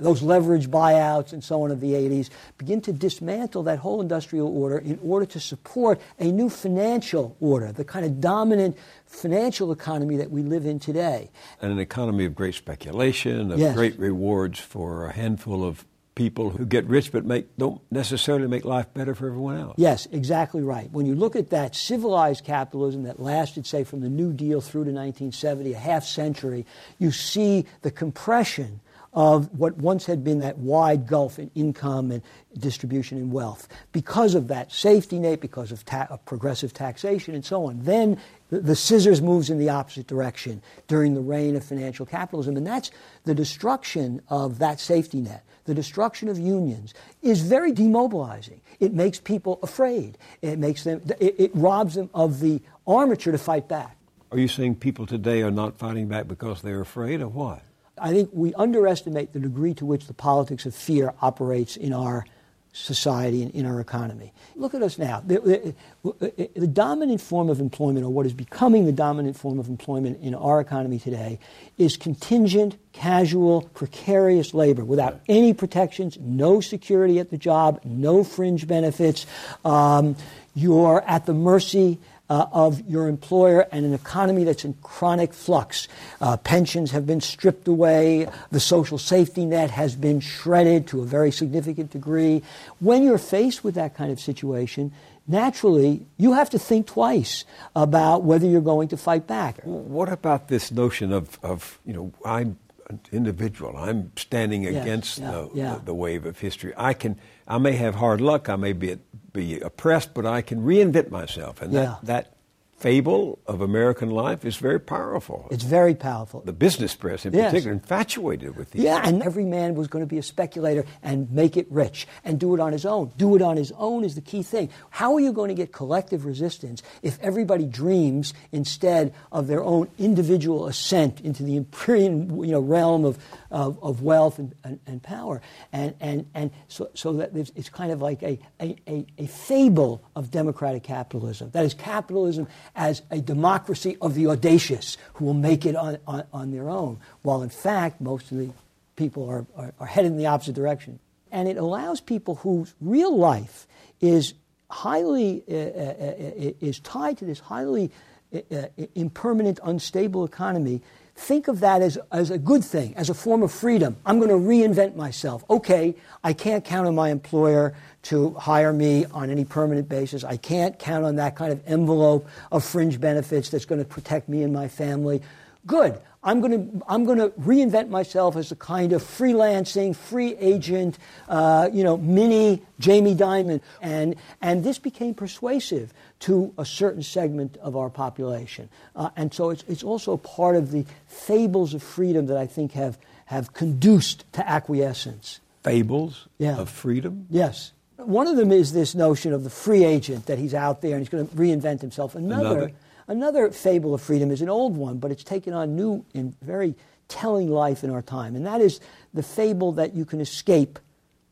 those 0.00 0.22
leverage 0.22 0.68
buyouts 0.68 1.32
and 1.32 1.42
so 1.42 1.62
on 1.62 1.70
of 1.70 1.80
the 1.80 1.92
80s, 1.92 2.30
begin 2.56 2.80
to 2.80 2.92
dismantle 2.92 3.62
that 3.64 3.78
whole 3.78 4.00
industrial 4.00 4.48
order 4.48 4.78
in 4.78 4.98
order 5.02 5.26
to 5.26 5.40
support 5.40 6.00
a 6.18 6.30
new 6.30 6.50
financial 6.50 7.36
order, 7.40 7.72
the 7.72 7.84
kind 7.84 8.04
of 8.04 8.20
dominant 8.20 8.76
financial 9.06 9.72
economy 9.72 10.16
that 10.16 10.30
we 10.30 10.42
live 10.42 10.66
in 10.66 10.78
today. 10.78 11.30
And 11.60 11.72
an 11.72 11.78
economy 11.78 12.24
of 12.24 12.34
great 12.34 12.54
speculation, 12.54 13.52
of 13.52 13.58
yes. 13.58 13.74
great 13.74 13.98
rewards 13.98 14.58
for 14.58 15.06
a 15.06 15.12
handful 15.12 15.64
of 15.64 15.84
people 16.18 16.50
who 16.50 16.66
get 16.66 16.84
rich 16.86 17.12
but 17.12 17.24
make, 17.24 17.56
don't 17.58 17.80
necessarily 17.92 18.48
make 18.48 18.64
life 18.64 18.92
better 18.92 19.14
for 19.14 19.28
everyone 19.28 19.56
else. 19.56 19.74
Yes, 19.78 20.08
exactly 20.10 20.64
right. 20.64 20.90
When 20.90 21.06
you 21.06 21.14
look 21.14 21.36
at 21.36 21.50
that 21.50 21.76
civilized 21.76 22.44
capitalism 22.44 23.04
that 23.04 23.20
lasted, 23.20 23.66
say, 23.66 23.84
from 23.84 24.00
the 24.00 24.08
New 24.08 24.32
Deal 24.32 24.60
through 24.60 24.84
to 24.84 24.90
1970, 24.90 25.74
a 25.74 25.78
half 25.78 26.04
century, 26.04 26.66
you 26.98 27.12
see 27.12 27.66
the 27.82 27.92
compression 27.92 28.80
of 29.18 29.52
what 29.58 29.76
once 29.78 30.06
had 30.06 30.22
been 30.22 30.38
that 30.38 30.58
wide 30.58 31.08
gulf 31.08 31.40
in 31.40 31.50
income 31.56 32.12
and 32.12 32.22
distribution 32.56 33.18
and 33.18 33.32
wealth. 33.32 33.66
Because 33.90 34.36
of 34.36 34.46
that 34.46 34.70
safety 34.70 35.18
net, 35.18 35.40
because 35.40 35.72
of, 35.72 35.84
ta- 35.84 36.06
of 36.08 36.24
progressive 36.24 36.72
taxation 36.72 37.34
and 37.34 37.44
so 37.44 37.64
on, 37.64 37.82
then 37.82 38.16
the, 38.50 38.60
the 38.60 38.76
scissors 38.76 39.20
moves 39.20 39.50
in 39.50 39.58
the 39.58 39.70
opposite 39.70 40.06
direction 40.06 40.62
during 40.86 41.14
the 41.14 41.20
reign 41.20 41.56
of 41.56 41.64
financial 41.64 42.06
capitalism. 42.06 42.56
And 42.56 42.64
that's 42.64 42.92
the 43.24 43.34
destruction 43.34 44.22
of 44.28 44.60
that 44.60 44.78
safety 44.78 45.20
net 45.20 45.44
the 45.64 45.74
destruction 45.74 46.30
of 46.30 46.38
unions 46.38 46.94
is 47.20 47.42
very 47.42 47.72
demobilizing. 47.72 48.58
It 48.80 48.94
makes 48.94 49.20
people 49.20 49.58
afraid. 49.62 50.16
It 50.40 50.58
makes 50.58 50.84
them, 50.84 51.02
it, 51.20 51.34
it, 51.38 51.50
robs 51.54 51.94
them 51.94 52.08
of 52.14 52.40
the 52.40 52.62
armature 52.86 53.32
to 53.32 53.38
fight 53.38 53.68
back. 53.68 53.94
Are 54.32 54.38
you 54.38 54.48
saying 54.48 54.76
people 54.76 55.04
today 55.04 55.42
are 55.42 55.50
not 55.50 55.76
fighting 55.76 56.08
back 56.08 56.26
because 56.26 56.62
they're 56.62 56.80
afraid, 56.80 57.20
or 57.20 57.28
what? 57.28 57.60
I 58.00 58.12
think 58.12 58.30
we 58.32 58.54
underestimate 58.54 59.32
the 59.32 59.40
degree 59.40 59.74
to 59.74 59.86
which 59.86 60.06
the 60.06 60.14
politics 60.14 60.66
of 60.66 60.74
fear 60.74 61.12
operates 61.20 61.76
in 61.76 61.92
our 61.92 62.24
society 62.72 63.42
and 63.42 63.50
in 63.52 63.66
our 63.66 63.80
economy. 63.80 64.32
Look 64.54 64.74
at 64.74 64.82
us 64.82 64.98
now. 64.98 65.20
The, 65.24 65.74
the, 66.04 66.50
the, 66.54 66.66
dominant 66.66 67.20
form 67.20 67.48
of 67.48 67.60
employment, 67.60 68.04
or 68.04 68.10
what 68.10 68.26
is 68.26 68.32
becoming 68.32 68.86
the 68.86 68.92
dominant 68.92 69.36
form 69.36 69.58
of 69.58 69.68
employment 69.68 70.20
in 70.22 70.34
our 70.34 70.60
economy 70.60 70.98
today, 70.98 71.38
is 71.76 71.96
contingent, 71.96 72.76
casual, 72.92 73.62
precarious 73.74 74.54
labor 74.54 74.84
without 74.84 75.20
any 75.28 75.54
protections, 75.54 76.18
no 76.20 76.60
security 76.60 77.18
at 77.18 77.30
the 77.30 77.38
job, 77.38 77.80
no 77.84 78.22
fringe 78.22 78.66
benefits. 78.66 79.26
Um, 79.64 80.16
you're 80.54 81.02
at 81.06 81.26
the 81.26 81.34
mercy 81.34 81.98
uh, 82.30 82.46
of 82.52 82.88
your 82.88 83.08
employer 83.08 83.66
and 83.72 83.84
an 83.84 83.94
economy 83.94 84.44
that's 84.44 84.64
in 84.64 84.74
chronic 84.82 85.32
flux. 85.32 85.88
Uh, 86.20 86.36
pensions 86.36 86.90
have 86.90 87.06
been 87.06 87.20
stripped 87.20 87.68
away, 87.68 88.28
the 88.50 88.60
social 88.60 88.98
safety 88.98 89.44
net 89.44 89.70
has 89.70 89.96
been 89.96 90.20
shredded 90.20 90.86
to 90.86 91.00
a 91.00 91.04
very 91.04 91.32
significant 91.32 91.90
degree. 91.90 92.42
When 92.80 93.02
you're 93.02 93.18
faced 93.18 93.64
with 93.64 93.74
that 93.74 93.94
kind 93.94 94.12
of 94.12 94.20
situation, 94.20 94.92
naturally, 95.26 96.06
you 96.16 96.32
have 96.32 96.50
to 96.50 96.58
think 96.58 96.86
twice 96.86 97.44
about 97.74 98.24
whether 98.24 98.46
you're 98.46 98.60
going 98.60 98.88
to 98.88 98.96
fight 98.96 99.26
back. 99.26 99.60
What 99.64 100.08
about 100.08 100.48
this 100.48 100.70
notion 100.70 101.12
of, 101.12 101.38
of 101.42 101.78
you 101.84 101.92
know, 101.92 102.12
I'm 102.24 102.58
an 102.88 103.00
individual. 103.12 103.76
I'm 103.76 104.12
standing 104.16 104.62
yes, 104.62 104.82
against 104.82 105.18
yeah, 105.18 105.30
the, 105.30 105.50
yeah. 105.54 105.74
the, 105.74 105.86
the, 105.86 105.94
wave 105.94 106.24
of 106.24 106.38
history. 106.38 106.72
I 106.76 106.94
can, 106.94 107.18
I 107.46 107.58
may 107.58 107.72
have 107.72 107.96
hard 107.96 108.20
luck. 108.20 108.48
I 108.48 108.56
may 108.56 108.72
be, 108.72 108.98
be 109.32 109.60
oppressed, 109.60 110.14
but 110.14 110.26
I 110.26 110.42
can 110.42 110.60
reinvent 110.60 111.10
myself. 111.10 111.62
And 111.62 111.72
yeah. 111.72 111.96
that, 112.02 112.06
that 112.06 112.32
fable 112.78 113.40
of 113.46 113.60
American 113.60 114.10
life 114.10 114.44
is 114.44 114.56
very 114.56 114.78
powerful. 114.78 115.48
It's 115.50 115.64
very 115.64 115.94
powerful. 115.94 116.42
The 116.42 116.52
business 116.52 116.94
press, 116.94 117.26
in 117.26 117.34
yes. 117.34 117.50
particular, 117.50 117.72
infatuated 117.72 118.56
with 118.56 118.70
these. 118.70 118.82
Yeah, 118.82 119.02
and 119.04 119.20
every 119.22 119.44
man 119.44 119.74
was 119.74 119.88
going 119.88 120.02
to 120.02 120.06
be 120.06 120.18
a 120.18 120.22
speculator 120.22 120.84
and 121.02 121.30
make 121.32 121.56
it 121.56 121.66
rich 121.70 122.06
and 122.24 122.38
do 122.38 122.54
it 122.54 122.60
on 122.60 122.72
his 122.72 122.86
own. 122.86 123.12
Do 123.16 123.34
it 123.34 123.42
on 123.42 123.56
his 123.56 123.72
own 123.76 124.04
is 124.04 124.14
the 124.14 124.20
key 124.20 124.44
thing. 124.44 124.70
How 124.90 125.14
are 125.14 125.20
you 125.20 125.32
going 125.32 125.48
to 125.48 125.54
get 125.54 125.72
collective 125.72 126.24
resistance 126.24 126.82
if 127.02 127.18
everybody 127.20 127.64
dreams 127.64 128.32
instead 128.52 129.12
of 129.32 129.48
their 129.48 129.62
own 129.62 129.88
individual 129.98 130.68
ascent 130.68 131.20
into 131.22 131.42
the 131.42 131.56
empyrean 131.56 132.44
you 132.44 132.52
know, 132.52 132.60
realm 132.60 133.04
of, 133.04 133.18
of, 133.50 133.82
of 133.82 134.02
wealth 134.02 134.38
and, 134.38 134.54
and, 134.62 134.78
and, 134.86 135.02
power? 135.02 135.42
And, 135.72 135.94
and, 135.98 136.26
and 136.32 136.50
so, 136.68 136.90
so 136.94 137.14
that 137.14 137.30
it's 137.34 137.70
kind 137.70 137.90
of 137.90 138.00
like 138.00 138.22
a, 138.22 138.38
a, 138.60 138.76
a, 138.86 139.06
a 139.18 139.26
fable 139.26 140.04
of 140.14 140.30
democratic 140.30 140.84
capitalism. 140.84 141.50
That 141.50 141.64
is, 141.64 141.74
capitalism 141.74 142.46
as 142.74 143.02
a 143.10 143.20
democracy 143.20 143.96
of 144.00 144.14
the 144.14 144.26
audacious 144.26 144.96
who 145.14 145.24
will 145.24 145.34
make 145.34 145.66
it 145.66 145.76
on, 145.76 145.98
on, 146.06 146.24
on 146.32 146.50
their 146.50 146.68
own, 146.68 146.98
while 147.22 147.42
in 147.42 147.48
fact 147.48 148.00
most 148.00 148.30
of 148.32 148.38
the 148.38 148.50
people 148.96 149.28
are, 149.28 149.46
are, 149.56 149.72
are 149.80 149.86
headed 149.86 150.12
in 150.12 150.18
the 150.18 150.26
opposite 150.26 150.54
direction. 150.54 150.98
And 151.30 151.48
it 151.48 151.56
allows 151.56 152.00
people 152.00 152.36
whose 152.36 152.74
real 152.80 153.16
life 153.16 153.66
is 154.00 154.34
highly 154.70 155.42
uh, 155.48 155.54
uh, 155.54 155.56
uh 155.56 156.52
is 156.60 156.78
tied 156.80 157.16
to 157.16 157.24
this 157.24 157.40
highly 157.40 157.90
uh, 158.34 158.40
uh, 158.54 158.66
impermanent, 158.94 159.58
unstable 159.64 160.24
economy 160.24 160.82
think 161.18 161.48
of 161.48 161.60
that 161.60 161.82
as, 161.82 161.98
as 162.12 162.30
a 162.30 162.38
good 162.38 162.64
thing, 162.64 162.94
as 162.96 163.10
a 163.10 163.14
form 163.14 163.42
of 163.42 163.52
freedom. 163.52 163.96
I'm 164.06 164.18
going 164.18 164.30
to 164.30 164.36
reinvent 164.36 164.94
myself. 164.94 165.44
Okay, 165.50 165.94
I 166.22 166.32
can't 166.32 166.64
count 166.64 166.86
on 166.86 166.94
my 166.94 167.10
employer 167.10 167.74
to 168.04 168.32
hire 168.34 168.72
me 168.72 169.04
on 169.06 169.28
any 169.28 169.44
permanent 169.44 169.88
basis. 169.88 170.24
I 170.24 170.36
can't 170.36 170.78
count 170.78 171.04
on 171.04 171.16
that 171.16 171.36
kind 171.36 171.52
of 171.52 171.60
envelope 171.66 172.26
of 172.52 172.64
fringe 172.64 173.00
benefits 173.00 173.50
that's 173.50 173.64
going 173.64 173.80
to 173.80 173.84
protect 173.84 174.28
me 174.28 174.42
and 174.42 174.52
my 174.52 174.68
family. 174.68 175.20
Good. 175.66 176.00
I'm 176.28 176.42
going 176.42 176.52
to 176.52 176.84
I'm 176.86 177.06
going 177.06 177.16
to 177.16 177.30
reinvent 177.40 177.88
myself 177.88 178.36
as 178.36 178.52
a 178.52 178.56
kind 178.56 178.92
of 178.92 179.02
freelancing, 179.02 179.96
free 179.96 180.36
agent, 180.36 180.98
uh, 181.26 181.70
you 181.72 181.82
know, 181.82 181.96
mini 181.96 182.62
Jamie 182.78 183.14
Dimon, 183.14 183.62
and 183.80 184.14
and 184.42 184.62
this 184.62 184.78
became 184.78 185.14
persuasive 185.14 185.94
to 186.20 186.52
a 186.58 186.66
certain 186.66 187.02
segment 187.02 187.56
of 187.62 187.76
our 187.76 187.88
population, 187.88 188.68
uh, 188.94 189.08
and 189.16 189.32
so 189.32 189.48
it's 189.48 189.64
it's 189.68 189.82
also 189.82 190.18
part 190.18 190.54
of 190.54 190.70
the 190.70 190.84
fables 191.06 191.72
of 191.72 191.82
freedom 191.82 192.26
that 192.26 192.36
I 192.36 192.46
think 192.46 192.72
have 192.72 192.98
have 193.24 193.54
conduced 193.54 194.30
to 194.34 194.46
acquiescence. 194.46 195.40
Fables 195.62 196.28
yeah. 196.36 196.58
of 196.58 196.68
freedom. 196.68 197.26
Yes. 197.30 197.72
One 197.96 198.26
of 198.26 198.36
them 198.36 198.52
is 198.52 198.74
this 198.74 198.94
notion 198.94 199.32
of 199.32 199.44
the 199.44 199.50
free 199.50 199.84
agent 199.84 200.26
that 200.26 200.38
he's 200.38 200.54
out 200.54 200.82
there 200.82 200.92
and 200.92 201.00
he's 201.00 201.08
going 201.08 201.26
to 201.26 201.34
reinvent 201.34 201.80
himself. 201.80 202.14
Another. 202.14 202.46
Another 202.46 202.72
Another 203.08 203.50
fable 203.50 203.94
of 203.94 204.02
freedom 204.02 204.30
is 204.30 204.42
an 204.42 204.50
old 204.50 204.76
one, 204.76 204.98
but 204.98 205.10
it's 205.10 205.24
taken 205.24 205.54
on 205.54 205.74
new 205.74 206.04
and 206.14 206.38
very 206.40 206.74
telling 207.08 207.50
life 207.50 207.82
in 207.82 207.90
our 207.90 208.02
time, 208.02 208.36
and 208.36 208.44
that 208.44 208.60
is 208.60 208.80
the 209.14 209.22
fable 209.22 209.72
that 209.72 209.94
you 209.94 210.04
can 210.04 210.20
escape 210.20 210.78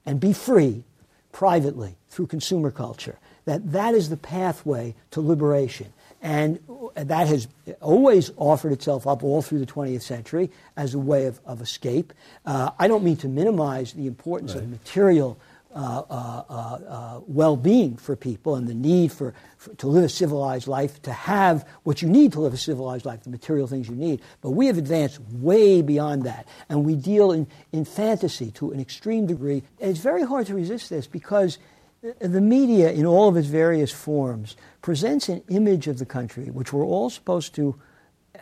and 0.07 0.19
be 0.19 0.33
free 0.33 0.83
privately 1.33 1.97
through 2.09 2.27
consumer 2.27 2.71
culture. 2.71 3.19
That 3.45 3.73
that 3.73 3.95
is 3.95 4.09
the 4.09 4.17
pathway 4.17 4.95
to 5.11 5.21
liberation. 5.21 5.93
And 6.23 6.59
that 6.95 7.29
has 7.29 7.47
always 7.81 8.33
offered 8.37 8.73
itself 8.73 9.07
up 9.07 9.23
all 9.23 9.43
through 9.43 9.59
the 9.59 9.67
20th 9.67 10.03
century 10.03 10.51
as 10.77 10.95
a 10.95 10.99
way 10.99 11.27
of, 11.27 11.39
of 11.45 11.61
escape. 11.61 12.13
Uh, 12.45 12.71
I 12.79 12.89
don't 12.89 13.05
mean 13.05 13.19
to 13.19 13.29
minimize 13.29 13.93
the 13.93 14.07
importance 14.07 14.55
right. 14.55 14.63
of 14.65 14.71
material 14.71 15.39
uh, 15.77 16.03
uh, 16.09 16.79
uh, 16.89 17.21
well-being 17.27 17.99
for 17.99 18.17
people 18.17 18.55
and 18.55 18.67
the 18.67 18.75
need 18.75 19.13
for, 19.13 19.35
for, 19.59 19.75
to 19.75 19.87
live 19.87 20.05
a 20.05 20.09
civilized 20.09 20.67
life, 20.67 21.03
to 21.03 21.13
have 21.13 21.69
what 21.83 22.01
you 22.01 22.09
need 22.09 22.33
to 22.33 22.41
live 22.41 22.55
a 22.55 22.57
civilized 22.57 23.05
life, 23.05 23.23
the 23.25 23.31
material 23.31 23.67
things 23.67 23.87
you 23.87 23.95
need. 23.95 24.23
But 24.41 24.53
we 24.53 24.69
have 24.69 24.79
advanced 24.79 25.21
way 25.33 25.83
beyond 25.83 26.25
that, 26.25 26.49
and 26.71 26.83
we 26.83 26.95
deal 26.95 27.31
in, 27.31 27.47
in 27.73 27.85
fantasy 27.85 28.51
to 28.53 28.71
an 28.71 28.81
extreme 28.81 29.27
degree. 29.27 29.63
And 29.79 29.91
it's 29.91 30.01
very 30.01 30.23
hard 30.23 30.47
to 30.47 30.55
resist 30.55 30.89
this 30.89 31.07
because 31.07 31.59
the 32.21 32.41
media, 32.41 32.91
in 32.93 33.05
all 33.05 33.29
of 33.29 33.37
its 33.37 33.49
various 33.49 33.93
forms, 33.93 34.57
presents 34.81 35.29
an 35.29 35.43
image 35.51 35.89
of 35.89 35.99
the 35.99 36.07
country 36.07 36.45
which 36.45 36.73
we're 36.73 36.87
all 36.87 37.11
supposed 37.11 37.55
to 37.57 37.79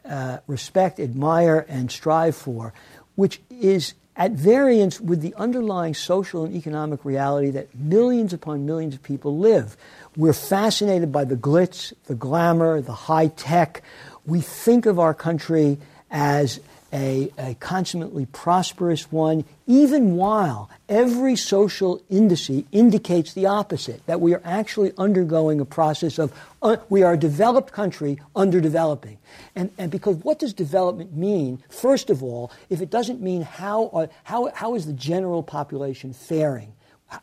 uh, 0.05 0.39
respect, 0.47 1.01
admire, 1.01 1.67
and 1.69 1.91
strive 1.91 2.37
for, 2.37 2.73
which 3.17 3.41
is 3.51 3.95
at 4.17 4.33
variance 4.33 5.01
with 5.01 5.21
the 5.21 5.35
underlying 5.35 5.95
social 5.95 6.45
and 6.45 6.55
economic 6.55 7.05
reality 7.05 7.51
that 7.51 7.75
millions 7.75 8.33
upon 8.33 8.65
millions 8.65 8.95
of 8.95 9.03
people 9.03 9.39
live. 9.39 9.77
We're 10.17 10.33
fascinated 10.33 11.11
by 11.11 11.25
the 11.25 11.37
glitz, 11.37 11.93
the 12.07 12.15
glamour, 12.15 12.81
the 12.81 12.93
high 12.93 13.29
tech. 13.29 13.83
We 14.25 14.41
think 14.41 14.87
of 14.87 14.99
our 14.99 15.15
country 15.15 15.79
as 16.11 16.61
a, 16.95 17.33
a 17.37 17.55
consummately 17.57 18.25
prosperous 18.27 19.11
one, 19.11 19.45
even 19.67 20.15
while 20.15 20.71
every 20.89 21.35
social 21.35 22.01
indice 22.11 22.65
indicates 22.71 23.35
the 23.35 23.47
opposite, 23.47 24.07
that 24.07 24.21
we 24.21 24.33
are 24.33 24.41
actually 24.45 24.93
undergoing 24.97 25.61
a 25.61 25.65
process 25.65 26.19
of, 26.19 26.33
uh, 26.63 26.77
we 26.89 27.03
are 27.03 27.15
a 27.15 27.19
developed 27.19 27.73
country 27.73 28.21
underdeveloping. 28.37 29.19
And, 29.57 29.73
and 29.77 29.91
because 29.91 30.17
what 30.19 30.39
does 30.39 30.55
development 30.55 31.17
mean, 31.17 31.63
first 31.69 32.11
of 32.11 32.23
all, 32.23 32.53
if 32.71 32.81
it 32.81 32.91
doesn't 32.91 33.21
mean 33.21 33.43
how, 33.43 33.87
uh, 33.87 34.07
how, 34.23 34.53
how 34.55 34.77
is 34.77 34.87
the 34.87 34.93
general 34.93 35.43
population 35.43 36.13
faring? 36.13 36.73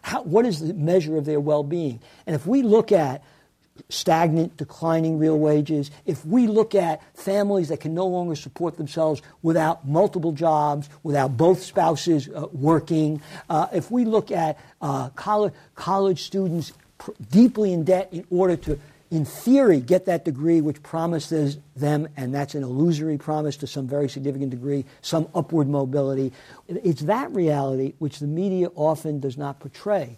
How, 0.01 0.21
what 0.23 0.45
is 0.45 0.59
the 0.59 0.73
measure 0.73 1.17
of 1.17 1.25
their 1.25 1.39
well 1.39 1.63
being? 1.63 2.01
And 2.27 2.35
if 2.35 2.45
we 2.45 2.61
look 2.61 2.91
at 2.91 3.23
stagnant, 3.89 4.57
declining 4.57 5.17
real 5.17 5.37
wages, 5.37 5.91
if 6.05 6.25
we 6.25 6.47
look 6.47 6.75
at 6.75 7.01
families 7.15 7.69
that 7.69 7.79
can 7.79 7.93
no 7.93 8.07
longer 8.07 8.35
support 8.35 8.77
themselves 8.77 9.21
without 9.41 9.87
multiple 9.87 10.31
jobs, 10.31 10.89
without 11.03 11.37
both 11.37 11.61
spouses 11.61 12.29
uh, 12.29 12.47
working, 12.51 13.21
uh, 13.49 13.67
if 13.73 13.91
we 13.91 14.05
look 14.05 14.31
at 14.31 14.57
uh, 14.81 15.09
college, 15.09 15.53
college 15.75 16.23
students 16.23 16.73
pr- 16.97 17.11
deeply 17.29 17.73
in 17.73 17.83
debt 17.83 18.09
in 18.11 18.25
order 18.29 18.55
to, 18.55 18.79
in 19.09 19.25
theory, 19.25 19.81
get 19.81 20.05
that 20.05 20.23
degree 20.23 20.61
which 20.61 20.81
promises 20.83 21.57
them, 21.75 22.07
and 22.15 22.33
that's 22.33 22.55
an 22.55 22.63
illusory 22.63 23.17
promise 23.17 23.57
to 23.57 23.67
some 23.67 23.87
very 23.87 24.07
significant 24.07 24.51
degree, 24.51 24.85
some 25.01 25.27
upward 25.35 25.67
mobility. 25.67 26.31
It's 26.69 27.01
that 27.01 27.29
reality 27.31 27.93
which 27.99 28.19
the 28.19 28.27
media 28.27 28.69
often 28.75 29.19
does 29.19 29.37
not 29.37 29.59
portray. 29.59 30.17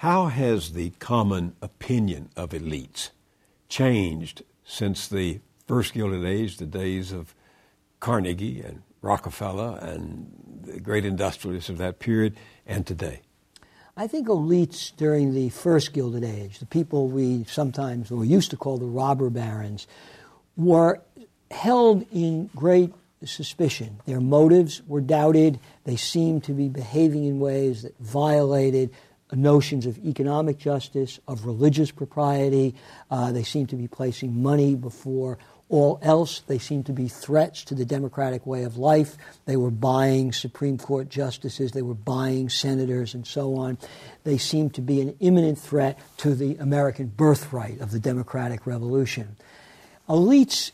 How 0.00 0.28
has 0.28 0.72
the 0.72 0.94
common 0.98 1.56
opinion 1.60 2.30
of 2.34 2.52
elites 2.52 3.10
changed 3.68 4.42
since 4.64 5.06
the 5.06 5.40
first 5.66 5.92
Gilded 5.92 6.24
Age, 6.24 6.56
the 6.56 6.64
days 6.64 7.12
of 7.12 7.34
Carnegie 8.00 8.62
and 8.62 8.80
Rockefeller 9.02 9.78
and 9.82 10.62
the 10.62 10.80
great 10.80 11.04
industrialists 11.04 11.68
of 11.68 11.76
that 11.76 11.98
period, 11.98 12.34
and 12.66 12.86
today? 12.86 13.20
I 13.94 14.06
think 14.06 14.28
elites 14.28 14.90
during 14.96 15.34
the 15.34 15.50
first 15.50 15.92
Gilded 15.92 16.24
Age, 16.24 16.60
the 16.60 16.64
people 16.64 17.08
we 17.08 17.44
sometimes 17.44 18.10
or 18.10 18.24
used 18.24 18.50
to 18.52 18.56
call 18.56 18.78
the 18.78 18.86
robber 18.86 19.28
barons, 19.28 19.86
were 20.56 21.02
held 21.50 22.06
in 22.10 22.48
great 22.56 22.94
suspicion. 23.26 24.00
Their 24.06 24.22
motives 24.22 24.80
were 24.86 25.02
doubted. 25.02 25.60
They 25.84 25.96
seemed 25.96 26.42
to 26.44 26.54
be 26.54 26.70
behaving 26.70 27.26
in 27.26 27.38
ways 27.38 27.82
that 27.82 27.98
violated 27.98 28.94
notions 29.36 29.86
of 29.86 29.98
economic 29.98 30.58
justice, 30.58 31.20
of 31.28 31.46
religious 31.46 31.90
propriety. 31.90 32.74
Uh, 33.10 33.32
they 33.32 33.42
seem 33.42 33.66
to 33.66 33.76
be 33.76 33.88
placing 33.88 34.42
money 34.42 34.74
before 34.74 35.38
all 35.68 35.98
else. 36.02 36.40
They 36.40 36.58
seem 36.58 36.82
to 36.84 36.92
be 36.92 37.08
threats 37.08 37.64
to 37.64 37.74
the 37.74 37.84
democratic 37.84 38.44
way 38.44 38.64
of 38.64 38.76
life. 38.76 39.16
They 39.46 39.56
were 39.56 39.70
buying 39.70 40.32
Supreme 40.32 40.78
Court 40.78 41.08
justices, 41.08 41.72
they 41.72 41.82
were 41.82 41.94
buying 41.94 42.48
senators, 42.48 43.14
and 43.14 43.26
so 43.26 43.54
on. 43.56 43.78
They 44.24 44.36
seem 44.36 44.70
to 44.70 44.80
be 44.80 45.00
an 45.00 45.16
imminent 45.20 45.58
threat 45.58 45.98
to 46.18 46.34
the 46.34 46.56
American 46.56 47.06
birthright 47.06 47.80
of 47.80 47.92
the 47.92 48.00
democratic 48.00 48.66
revolution. 48.66 49.36
Elites 50.08 50.72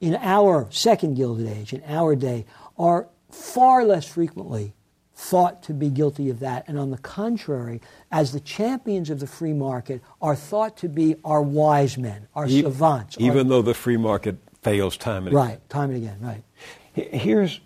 in 0.00 0.16
our 0.16 0.66
second 0.70 1.14
Gilded 1.14 1.48
Age, 1.48 1.72
in 1.72 1.82
our 1.86 2.14
day, 2.14 2.46
are 2.78 3.06
far 3.30 3.84
less 3.84 4.06
frequently 4.06 4.74
thought 5.20 5.62
to 5.62 5.74
be 5.74 5.90
guilty 5.90 6.30
of 6.30 6.40
that. 6.40 6.66
And 6.66 6.78
on 6.78 6.90
the 6.90 6.98
contrary, 6.98 7.82
as 8.10 8.32
the 8.32 8.40
champions 8.40 9.10
of 9.10 9.20
the 9.20 9.26
free 9.26 9.52
market, 9.52 10.00
are 10.22 10.34
thought 10.34 10.78
to 10.78 10.88
be 10.88 11.14
our 11.24 11.42
wise 11.42 11.98
men, 11.98 12.26
our 12.34 12.46
e- 12.46 12.62
savants. 12.62 13.16
Even 13.20 13.38
our, 13.38 13.44
though 13.44 13.62
the 13.62 13.74
free 13.74 13.98
market 13.98 14.38
fails 14.62 14.96
time 14.96 15.26
and 15.26 15.36
right, 15.36 15.44
again. 15.44 15.50
Right, 15.52 15.68
time 15.68 15.90
and 15.90 15.96
again, 15.98 16.18
right. 16.22 16.42
Here's 16.94 17.60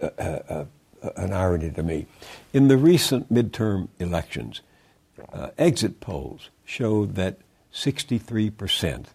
a, 0.00 0.66
a, 1.02 1.12
an 1.16 1.32
irony 1.34 1.70
to 1.72 1.82
me. 1.82 2.06
In 2.54 2.68
the 2.68 2.78
recent 2.78 3.32
midterm 3.32 3.88
elections, 3.98 4.62
uh, 5.32 5.50
exit 5.58 6.00
polls 6.00 6.48
showed 6.64 7.16
that 7.16 7.38
63% 7.72 9.06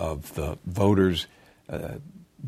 of 0.00 0.34
the 0.34 0.56
voters 0.64 1.26
uh, 1.68 1.96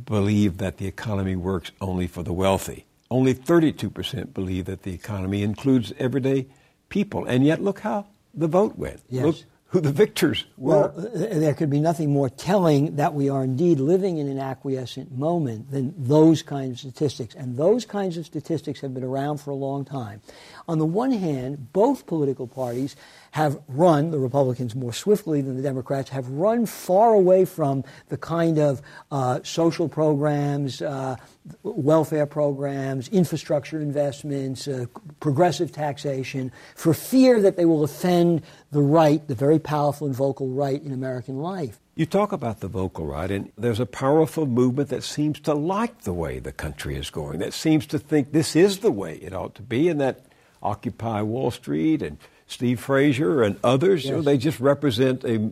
believe 0.06 0.56
that 0.56 0.78
the 0.78 0.86
economy 0.86 1.36
works 1.36 1.70
only 1.82 2.06
for 2.06 2.22
the 2.22 2.32
wealthy. 2.32 2.86
Only 3.10 3.34
32% 3.34 4.34
believe 4.34 4.64
that 4.64 4.82
the 4.82 4.92
economy 4.92 5.42
includes 5.42 5.92
everyday 5.98 6.46
people. 6.88 7.24
And 7.24 7.46
yet, 7.46 7.62
look 7.62 7.80
how 7.80 8.06
the 8.34 8.48
vote 8.48 8.76
went. 8.76 9.00
Yes. 9.08 9.24
Look 9.24 9.36
who 9.68 9.80
the 9.80 9.90
victors 9.90 10.44
were. 10.56 10.92
Well, 10.92 11.10
there 11.14 11.52
could 11.52 11.70
be 11.70 11.80
nothing 11.80 12.12
more 12.12 12.28
telling 12.28 12.96
that 12.96 13.14
we 13.14 13.28
are 13.28 13.42
indeed 13.42 13.80
living 13.80 14.18
in 14.18 14.28
an 14.28 14.38
acquiescent 14.38 15.10
moment 15.10 15.72
than 15.72 15.92
those 15.98 16.42
kinds 16.42 16.84
of 16.84 16.90
statistics. 16.90 17.34
And 17.34 17.56
those 17.56 17.84
kinds 17.84 18.16
of 18.16 18.26
statistics 18.26 18.80
have 18.80 18.94
been 18.94 19.02
around 19.02 19.38
for 19.38 19.50
a 19.50 19.56
long 19.56 19.84
time. 19.84 20.20
On 20.68 20.78
the 20.78 20.86
one 20.86 21.10
hand, 21.10 21.72
both 21.72 22.06
political 22.06 22.46
parties 22.46 22.94
have 23.32 23.60
run, 23.68 24.12
the 24.12 24.18
Republicans 24.18 24.74
more 24.74 24.92
swiftly 24.92 25.42
than 25.42 25.56
the 25.56 25.62
Democrats, 25.62 26.10
have 26.10 26.28
run 26.28 26.64
far 26.64 27.12
away 27.12 27.44
from 27.44 27.84
the 28.08 28.16
kind 28.16 28.58
of 28.58 28.80
uh, 29.10 29.40
social 29.42 29.88
programs, 29.88 30.80
uh, 30.80 31.16
welfare 31.62 32.24
programs, 32.24 33.08
infrastructure 33.08 33.80
investments, 33.80 34.66
uh, 34.66 34.86
progressive 35.20 35.70
taxation, 35.70 36.50
for 36.74 36.94
fear 36.94 37.40
that 37.42 37.56
they 37.56 37.64
will 37.64 37.84
offend 37.84 38.42
the 38.70 38.82
right, 38.82 39.26
the 39.28 39.34
very 39.34 39.58
powerful 39.58 40.06
and 40.06 40.16
vocal 40.16 40.48
right 40.48 40.82
in 40.82 40.92
American 40.92 41.38
life. 41.38 41.80
You 41.94 42.04
talk 42.04 42.32
about 42.32 42.60
the 42.60 42.68
vocal 42.68 43.06
right, 43.06 43.30
and 43.30 43.50
there's 43.56 43.80
a 43.80 43.86
powerful 43.86 44.46
movement 44.46 44.90
that 44.90 45.02
seems 45.02 45.40
to 45.40 45.54
like 45.54 46.02
the 46.02 46.12
way 46.12 46.38
the 46.38 46.52
country 46.52 46.96
is 46.96 47.08
going, 47.10 47.38
that 47.38 47.54
seems 47.54 47.86
to 47.86 47.98
think 47.98 48.32
this 48.32 48.54
is 48.54 48.80
the 48.80 48.90
way 48.90 49.16
it 49.16 49.32
ought 49.32 49.54
to 49.54 49.62
be, 49.62 49.88
and 49.88 50.00
that 50.00 50.26
Occupy 50.62 51.22
Wall 51.22 51.50
Street 51.50 52.02
and 52.02 52.18
Steve 52.48 52.78
Fraser 52.80 53.42
and 53.42 53.58
others, 53.64 54.04
yes. 54.04 54.10
you 54.10 54.16
know, 54.16 54.22
they 54.22 54.38
just 54.38 54.60
represent 54.60 55.24
a, 55.24 55.50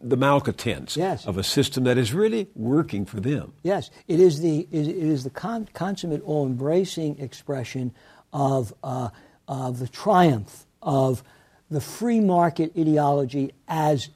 the 0.00 0.16
malcontents 0.16 0.96
yes. 0.96 1.26
of 1.26 1.36
a 1.36 1.42
system 1.42 1.84
that 1.84 1.98
is 1.98 2.12
really 2.12 2.48
working 2.54 3.04
for 3.04 3.18
them. 3.18 3.52
Yes, 3.62 3.90
it 4.06 4.20
is 4.20 4.40
the, 4.40 4.68
it 4.70 4.86
is 4.86 5.24
the 5.24 5.30
con- 5.30 5.68
consummate, 5.74 6.22
all 6.22 6.46
embracing 6.46 7.18
expression 7.18 7.92
of, 8.32 8.72
uh, 8.84 9.08
of 9.48 9.78
the 9.80 9.88
triumph 9.88 10.66
of 10.80 11.24
the 11.70 11.80
free 11.80 12.20
market 12.20 12.72
ideology 12.78 13.52
as 13.68 14.08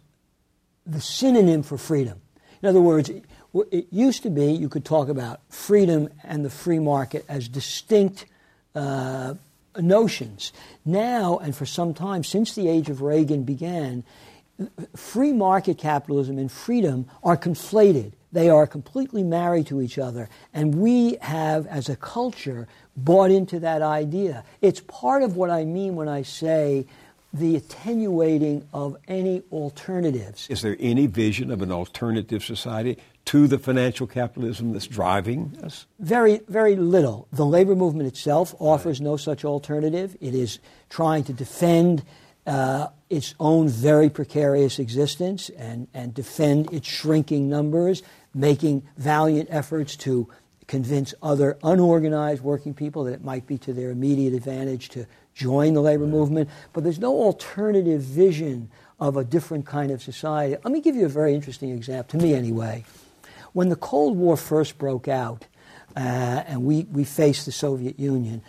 the 0.86 1.00
synonym 1.00 1.62
for 1.62 1.78
freedom. 1.78 2.20
In 2.62 2.68
other 2.68 2.80
words, 2.80 3.10
it 3.10 3.86
used 3.90 4.22
to 4.22 4.30
be 4.30 4.52
you 4.52 4.68
could 4.68 4.84
talk 4.84 5.08
about 5.08 5.40
freedom 5.48 6.08
and 6.24 6.44
the 6.44 6.50
free 6.50 6.78
market 6.78 7.24
as 7.28 7.48
distinct 7.48 8.26
uh, 8.74 9.34
notions. 9.78 10.52
Now, 10.84 11.38
and 11.38 11.54
for 11.54 11.66
some 11.66 11.94
time, 11.94 12.24
since 12.24 12.54
the 12.54 12.68
age 12.68 12.88
of 12.88 13.02
Reagan 13.02 13.42
began, 13.42 14.04
free 14.96 15.32
market 15.32 15.78
capitalism 15.78 16.38
and 16.38 16.50
freedom 16.50 17.06
are 17.22 17.36
conflated. 17.36 18.12
They 18.32 18.48
are 18.48 18.66
completely 18.66 19.22
married 19.22 19.66
to 19.66 19.82
each 19.82 19.98
other. 19.98 20.28
And 20.54 20.76
we 20.76 21.18
have, 21.20 21.66
as 21.66 21.88
a 21.88 21.96
culture, 21.96 22.66
bought 22.96 23.30
into 23.30 23.60
that 23.60 23.82
idea. 23.82 24.44
It's 24.62 24.80
part 24.80 25.22
of 25.22 25.36
what 25.36 25.50
I 25.50 25.64
mean 25.64 25.96
when 25.96 26.08
I 26.08 26.22
say 26.22 26.86
the 27.32 27.56
attenuating 27.56 28.68
of 28.72 28.96
any 29.08 29.42
alternatives. 29.50 30.46
Is 30.50 30.62
there 30.62 30.76
any 30.78 31.06
vision 31.06 31.50
of 31.50 31.62
an 31.62 31.72
alternative 31.72 32.44
society 32.44 32.98
to 33.26 33.46
the 33.46 33.58
financial 33.58 34.06
capitalism 34.06 34.72
that's 34.72 34.86
driving 34.86 35.56
us? 35.62 35.86
Very, 35.98 36.40
very 36.48 36.76
little. 36.76 37.28
The 37.32 37.46
labor 37.46 37.74
movement 37.74 38.08
itself 38.08 38.54
offers 38.58 39.00
no 39.00 39.16
such 39.16 39.44
alternative. 39.44 40.16
It 40.20 40.34
is 40.34 40.58
trying 40.90 41.24
to 41.24 41.32
defend 41.32 42.04
uh, 42.46 42.88
its 43.08 43.34
own 43.38 43.68
very 43.68 44.10
precarious 44.10 44.78
existence 44.78 45.48
and, 45.50 45.88
and 45.94 46.12
defend 46.12 46.72
its 46.72 46.88
shrinking 46.88 47.48
numbers, 47.48 48.02
making 48.34 48.82
valiant 48.96 49.48
efforts 49.50 49.96
to 49.96 50.28
convince 50.66 51.14
other 51.22 51.58
unorganized 51.62 52.42
working 52.42 52.74
people 52.74 53.04
that 53.04 53.12
it 53.12 53.22
might 53.22 53.46
be 53.46 53.58
to 53.58 53.72
their 53.72 53.90
immediate 53.90 54.32
advantage 54.32 54.88
to 54.88 55.06
join 55.34 55.74
the 55.74 55.80
labor 55.80 56.06
movement, 56.06 56.48
but 56.72 56.84
there's 56.84 56.98
no 56.98 57.12
alternative 57.12 58.00
vision 58.00 58.70
of 59.00 59.16
a 59.16 59.24
different 59.24 59.66
kind 59.66 59.90
of 59.90 60.02
society. 60.02 60.56
Let 60.62 60.72
me 60.72 60.80
give 60.80 60.94
you 60.94 61.06
a 61.06 61.08
very 61.08 61.34
interesting 61.34 61.70
example, 61.70 62.18
to 62.18 62.24
me 62.24 62.34
anyway. 62.34 62.84
When 63.52 63.68
the 63.68 63.76
Cold 63.76 64.16
War 64.16 64.36
first 64.36 64.78
broke 64.78 65.08
out 65.08 65.46
uh, 65.96 65.98
and 66.46 66.64
we, 66.64 66.84
we 66.84 67.04
faced 67.04 67.46
the 67.46 67.52
Soviet 67.52 67.98
Union, 67.98 68.42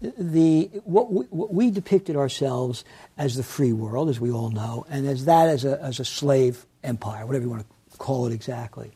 the, 0.00 0.70
what, 0.84 1.12
we, 1.12 1.24
what 1.26 1.52
we 1.52 1.70
depicted 1.70 2.16
ourselves 2.16 2.84
as 3.16 3.36
the 3.36 3.42
free 3.42 3.72
world, 3.72 4.08
as 4.08 4.20
we 4.20 4.30
all 4.30 4.50
know, 4.50 4.86
and 4.88 5.06
as 5.06 5.24
that 5.24 5.48
as 5.48 5.64
a, 5.64 5.80
as 5.82 6.00
a 6.00 6.04
slave 6.04 6.66
empire, 6.84 7.26
whatever 7.26 7.44
you 7.44 7.50
want 7.50 7.66
to 7.90 7.98
call 7.98 8.26
it 8.26 8.32
exactly. 8.32 8.92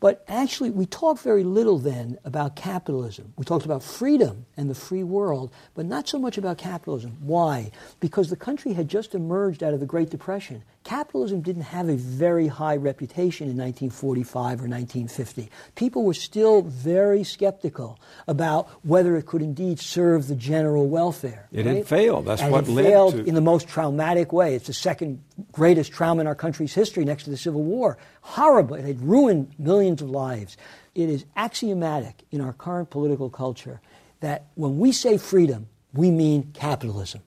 But 0.00 0.24
actually, 0.28 0.70
we 0.70 0.86
talked 0.86 1.22
very 1.22 1.44
little 1.44 1.78
then 1.78 2.18
about 2.24 2.56
capitalism. 2.56 3.32
We 3.36 3.44
talked 3.44 3.64
about 3.64 3.82
freedom 3.82 4.44
and 4.56 4.68
the 4.68 4.74
free 4.74 5.02
world, 5.02 5.50
but 5.74 5.86
not 5.86 6.08
so 6.08 6.18
much 6.18 6.36
about 6.36 6.58
capitalism. 6.58 7.16
Why? 7.20 7.70
Because 8.00 8.28
the 8.28 8.36
country 8.36 8.74
had 8.74 8.88
just 8.88 9.14
emerged 9.14 9.62
out 9.62 9.72
of 9.72 9.80
the 9.80 9.86
Great 9.86 10.10
Depression 10.10 10.62
capitalism 10.84 11.40
didn't 11.40 11.62
have 11.62 11.88
a 11.88 11.96
very 11.96 12.46
high 12.46 12.76
reputation 12.76 13.48
in 13.48 13.56
1945 13.56 14.36
or 14.36 14.68
1950. 14.68 15.50
People 15.74 16.04
were 16.04 16.14
still 16.14 16.62
very 16.62 17.24
skeptical 17.24 17.98
about 18.28 18.68
whether 18.84 19.16
it 19.16 19.24
could 19.26 19.42
indeed 19.42 19.80
serve 19.80 20.28
the 20.28 20.36
general 20.36 20.86
welfare. 20.88 21.48
It 21.50 21.64
right? 21.66 21.76
had 21.76 21.86
failed. 21.86 22.26
That's 22.26 22.42
and 22.42 22.52
what 22.52 22.68
it 22.68 22.70
led 22.70 22.84
failed 22.84 23.14
to 23.14 23.24
in 23.24 23.34
the 23.34 23.40
most 23.40 23.66
traumatic 23.66 24.32
way. 24.32 24.54
It's 24.54 24.66
the 24.66 24.74
second 24.74 25.22
greatest 25.52 25.90
trauma 25.90 26.20
in 26.20 26.26
our 26.26 26.34
country's 26.34 26.74
history 26.74 27.04
next 27.04 27.24
to 27.24 27.30
the 27.30 27.38
Civil 27.38 27.62
War. 27.62 27.96
Horribly. 28.20 28.80
It 28.80 28.86
had 28.86 29.00
ruined 29.00 29.54
millions 29.58 30.02
of 30.02 30.10
lives. 30.10 30.56
It 30.94 31.08
is 31.08 31.24
axiomatic 31.34 32.22
in 32.30 32.40
our 32.40 32.52
current 32.52 32.90
political 32.90 33.30
culture 33.30 33.80
that 34.20 34.46
when 34.54 34.78
we 34.78 34.92
say 34.92 35.16
freedom, 35.16 35.66
we 35.94 36.10
mean 36.10 36.52
capitalism. 36.52 37.22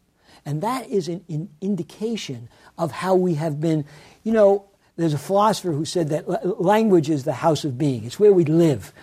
And 0.48 0.62
that 0.62 0.90
is 0.90 1.10
an, 1.10 1.26
an 1.28 1.50
indication 1.60 2.48
of 2.78 2.90
how 2.90 3.16
we 3.16 3.34
have 3.34 3.60
been, 3.60 3.84
you 4.24 4.32
know, 4.32 4.64
there's 4.96 5.14
a 5.14 5.18
philosopher 5.18 5.74
who 5.74 5.84
said 5.84 6.08
that 6.10 6.62
language 6.62 7.10
is 7.10 7.26
the 7.26 7.34
house 7.34 7.66
of 7.66 7.78
being, 7.78 8.06
it's 8.06 8.18
where 8.18 8.32
we 8.32 8.46
live. 8.46 8.94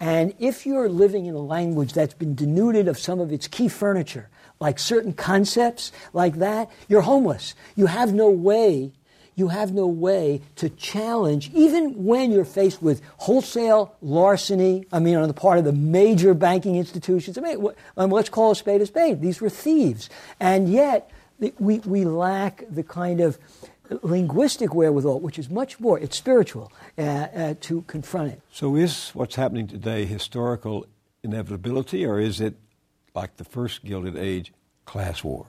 And 0.00 0.32
if 0.38 0.64
you're 0.64 0.88
living 0.88 1.26
in 1.26 1.34
a 1.34 1.40
language 1.40 1.92
that's 1.92 2.14
been 2.14 2.34
denuded 2.34 2.88
of 2.88 2.98
some 2.98 3.20
of 3.20 3.32
its 3.32 3.46
key 3.46 3.68
furniture, 3.68 4.30
like 4.60 4.78
certain 4.78 5.12
concepts 5.12 5.92
like 6.14 6.36
that, 6.36 6.70
you're 6.88 7.02
homeless. 7.02 7.54
You 7.76 7.84
have 7.84 8.14
no 8.14 8.30
way, 8.30 8.92
you 9.36 9.48
have 9.48 9.72
no 9.72 9.86
way 9.86 10.40
to 10.56 10.68
challenge, 10.68 11.50
even 11.54 12.04
when 12.04 12.30
you're 12.30 12.44
faced 12.44 12.82
with 12.82 13.02
wholesale 13.18 13.94
larceny, 14.00 14.86
I 14.92 14.98
mean, 15.00 15.16
on 15.16 15.28
the 15.28 15.34
part 15.34 15.58
of 15.58 15.64
the 15.64 15.72
major 15.72 16.34
banking 16.34 16.76
institutions. 16.76 17.36
I 17.36 17.40
mean, 17.40 17.66
um, 17.96 18.10
let's 18.10 18.28
call 18.28 18.52
a 18.52 18.56
spade 18.56 18.80
a 18.80 18.86
spade. 18.86 19.20
These 19.20 19.40
were 19.40 19.50
thieves. 19.50 20.08
And 20.38 20.68
yet, 20.68 21.10
we, 21.58 21.80
we 21.80 22.04
lack 22.04 22.64
the 22.70 22.82
kind 22.82 23.20
of 23.20 23.38
linguistic 24.02 24.74
wherewithal, 24.74 25.20
which 25.20 25.38
is 25.38 25.50
much 25.50 25.78
more, 25.80 25.98
it's 25.98 26.16
spiritual, 26.16 26.72
uh, 26.96 27.02
uh, 27.02 27.54
to 27.60 27.82
confront 27.82 28.32
it. 28.32 28.40
So 28.50 28.76
is 28.76 29.10
what's 29.10 29.34
happening 29.34 29.66
today 29.66 30.04
historical 30.04 30.86
inevitability, 31.22 32.06
or 32.06 32.18
is 32.18 32.40
it, 32.40 32.54
like 33.14 33.36
the 33.36 33.44
first 33.44 33.84
Gilded 33.84 34.16
Age, 34.16 34.52
class 34.84 35.22
war? 35.22 35.46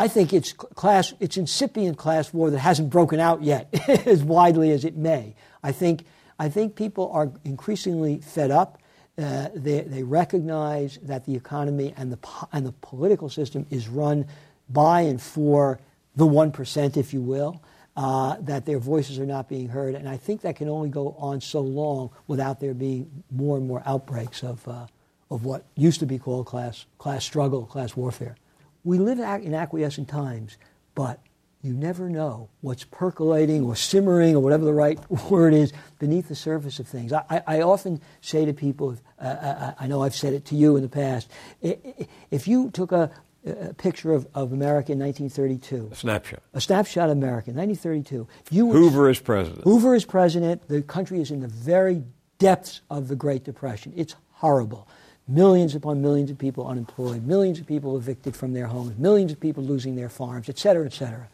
I 0.00 0.08
think 0.08 0.32
it's 0.32 0.54
class, 0.54 1.12
it's 1.20 1.36
incipient 1.36 1.98
class 1.98 2.32
war 2.32 2.48
that 2.48 2.58
hasn't 2.58 2.88
broken 2.88 3.20
out 3.20 3.42
yet, 3.42 3.68
as 4.06 4.24
widely 4.24 4.70
as 4.70 4.86
it 4.86 4.96
may. 4.96 5.34
I 5.62 5.72
think, 5.72 6.06
I 6.38 6.48
think 6.48 6.74
people 6.74 7.10
are 7.12 7.30
increasingly 7.44 8.20
fed 8.20 8.50
up. 8.50 8.80
Uh, 9.18 9.48
they, 9.54 9.82
they 9.82 10.02
recognize 10.02 10.98
that 11.02 11.26
the 11.26 11.34
economy 11.34 11.92
and 11.98 12.10
the, 12.10 12.18
and 12.50 12.64
the 12.64 12.72
political 12.80 13.28
system 13.28 13.66
is 13.68 13.88
run 13.88 14.26
by 14.70 15.02
and 15.02 15.20
for 15.20 15.78
the 16.16 16.26
1%, 16.26 16.96
if 16.96 17.12
you 17.12 17.20
will, 17.20 17.62
uh, 17.94 18.36
that 18.40 18.64
their 18.64 18.78
voices 18.78 19.18
are 19.18 19.26
not 19.26 19.50
being 19.50 19.68
heard. 19.68 19.94
And 19.94 20.08
I 20.08 20.16
think 20.16 20.40
that 20.40 20.56
can 20.56 20.70
only 20.70 20.88
go 20.88 21.14
on 21.18 21.42
so 21.42 21.60
long 21.60 22.08
without 22.26 22.58
there 22.58 22.72
being 22.72 23.22
more 23.30 23.58
and 23.58 23.66
more 23.66 23.82
outbreaks 23.84 24.42
of, 24.42 24.66
uh, 24.66 24.86
of 25.30 25.44
what 25.44 25.66
used 25.76 26.00
to 26.00 26.06
be 26.06 26.18
called 26.18 26.46
class, 26.46 26.86
class 26.96 27.22
struggle, 27.22 27.66
class 27.66 27.94
warfare. 27.94 28.36
We 28.84 28.98
live 28.98 29.18
in 29.18 29.54
acquiescent 29.54 30.08
times, 30.08 30.56
but 30.94 31.20
you 31.62 31.74
never 31.74 32.08
know 32.08 32.48
what's 32.62 32.84
percolating 32.84 33.64
or 33.64 33.76
simmering 33.76 34.34
or 34.34 34.40
whatever 34.40 34.64
the 34.64 34.72
right 34.72 34.98
word 35.30 35.52
is 35.52 35.72
beneath 35.98 36.28
the 36.28 36.34
surface 36.34 36.78
of 36.78 36.88
things. 36.88 37.12
I, 37.12 37.42
I 37.46 37.60
often 37.60 38.00
say 38.22 38.44
to 38.44 38.52
people, 38.52 38.96
uh, 39.20 39.24
uh, 39.24 39.74
I, 39.78 39.84
I, 39.84 39.86
know 39.86 40.02
I've 40.02 40.14
said 40.14 40.32
it 40.32 40.46
to 40.46 40.56
you 40.56 40.76
in 40.76 40.82
the 40.82 40.88
past, 40.88 41.30
if 41.60 42.48
you 42.48 42.70
took 42.70 42.92
a, 42.92 43.10
a 43.44 43.74
picture 43.74 44.12
of, 44.12 44.26
of 44.34 44.52
America 44.52 44.92
in 44.92 44.98
1932, 44.98 45.90
a 45.92 45.94
snapshot, 45.94 46.42
a 46.54 46.60
snapshot 46.60 47.10
of 47.10 47.16
America 47.16 47.50
in 47.50 47.56
1932, 47.56 48.26
you 48.50 48.66
would, 48.66 48.76
Hoover 48.76 49.10
is 49.10 49.20
president. 49.20 49.64
Hoover 49.64 49.94
is 49.94 50.06
president. 50.06 50.66
The 50.68 50.80
country 50.82 51.20
is 51.20 51.30
in 51.30 51.40
the 51.40 51.48
very 51.48 52.04
depths 52.38 52.80
of 52.88 53.08
the 53.08 53.16
Great 53.16 53.44
Depression. 53.44 53.92
It's 53.96 54.14
horrible. 54.30 54.88
Millions 55.30 55.76
upon 55.76 56.02
millions 56.02 56.28
of 56.28 56.38
people 56.38 56.66
unemployed, 56.66 57.24
millions 57.24 57.60
of 57.60 57.66
people 57.66 57.96
evicted 57.96 58.34
from 58.34 58.52
their 58.52 58.66
homes, 58.66 58.98
millions 58.98 59.30
of 59.30 59.38
people 59.38 59.62
losing 59.62 59.94
their 59.94 60.08
farms, 60.08 60.48
et 60.48 60.58
cetera, 60.58 60.84
et 60.84 60.92
cetera. 60.92 61.28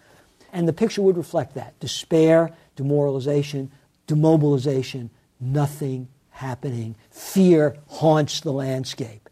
And 0.52 0.68
the 0.68 0.74
picture 0.74 1.00
would 1.00 1.16
reflect 1.16 1.54
that 1.54 1.80
despair, 1.80 2.50
demoralization, 2.76 3.70
demobilization, 4.06 5.08
nothing 5.40 6.08
happening. 6.30 6.94
Fear 7.10 7.78
haunts 7.88 8.40
the 8.40 8.52
landscape. 8.52 9.30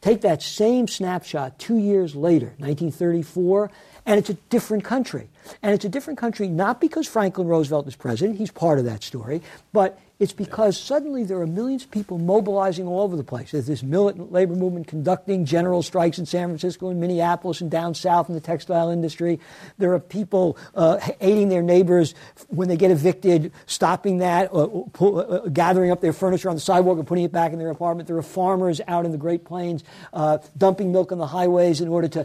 Take 0.00 0.22
that 0.22 0.42
same 0.42 0.88
snapshot 0.88 1.60
two 1.60 1.78
years 1.78 2.16
later, 2.16 2.46
1934, 2.58 3.70
and 4.04 4.18
it's 4.18 4.30
a 4.30 4.34
different 4.34 4.82
country. 4.82 5.28
And 5.62 5.72
it's 5.72 5.84
a 5.84 5.88
different 5.88 6.18
country 6.18 6.48
not 6.48 6.80
because 6.80 7.06
Franklin 7.06 7.46
Roosevelt 7.46 7.86
is 7.86 7.94
president, 7.94 8.36
he's 8.36 8.50
part 8.50 8.80
of 8.80 8.84
that 8.84 9.04
story, 9.04 9.42
but 9.72 10.00
it's 10.22 10.32
because 10.32 10.80
suddenly 10.80 11.24
there 11.24 11.40
are 11.40 11.48
millions 11.48 11.82
of 11.82 11.90
people 11.90 12.16
mobilizing 12.16 12.86
all 12.86 13.00
over 13.00 13.16
the 13.16 13.24
place. 13.24 13.50
There's 13.50 13.66
this 13.66 13.82
militant 13.82 14.30
labor 14.30 14.54
movement 14.54 14.86
conducting 14.86 15.44
general 15.44 15.82
strikes 15.82 16.16
in 16.16 16.26
San 16.26 16.46
Francisco 16.46 16.90
and 16.90 17.00
Minneapolis 17.00 17.60
and 17.60 17.68
down 17.68 17.92
south 17.92 18.28
in 18.28 18.36
the 18.36 18.40
textile 18.40 18.90
industry. 18.90 19.40
There 19.78 19.92
are 19.94 19.98
people 19.98 20.56
uh, 20.76 21.00
aiding 21.20 21.48
their 21.48 21.60
neighbors 21.60 22.14
when 22.46 22.68
they 22.68 22.76
get 22.76 22.92
evicted, 22.92 23.50
stopping 23.66 24.18
that, 24.18 24.54
uh, 24.54 24.68
pull, 24.92 25.18
uh, 25.18 25.22
uh, 25.22 25.48
gathering 25.48 25.90
up 25.90 26.00
their 26.00 26.12
furniture 26.12 26.48
on 26.48 26.54
the 26.54 26.60
sidewalk 26.60 26.98
and 26.98 27.06
putting 27.08 27.24
it 27.24 27.32
back 27.32 27.52
in 27.52 27.58
their 27.58 27.70
apartment. 27.70 28.06
There 28.06 28.16
are 28.16 28.22
farmers 28.22 28.80
out 28.86 29.04
in 29.04 29.10
the 29.10 29.18
Great 29.18 29.44
Plains 29.44 29.82
uh, 30.12 30.38
dumping 30.56 30.92
milk 30.92 31.10
on 31.10 31.18
the 31.18 31.26
highways 31.26 31.80
in 31.80 31.88
order 31.88 32.06
to 32.06 32.24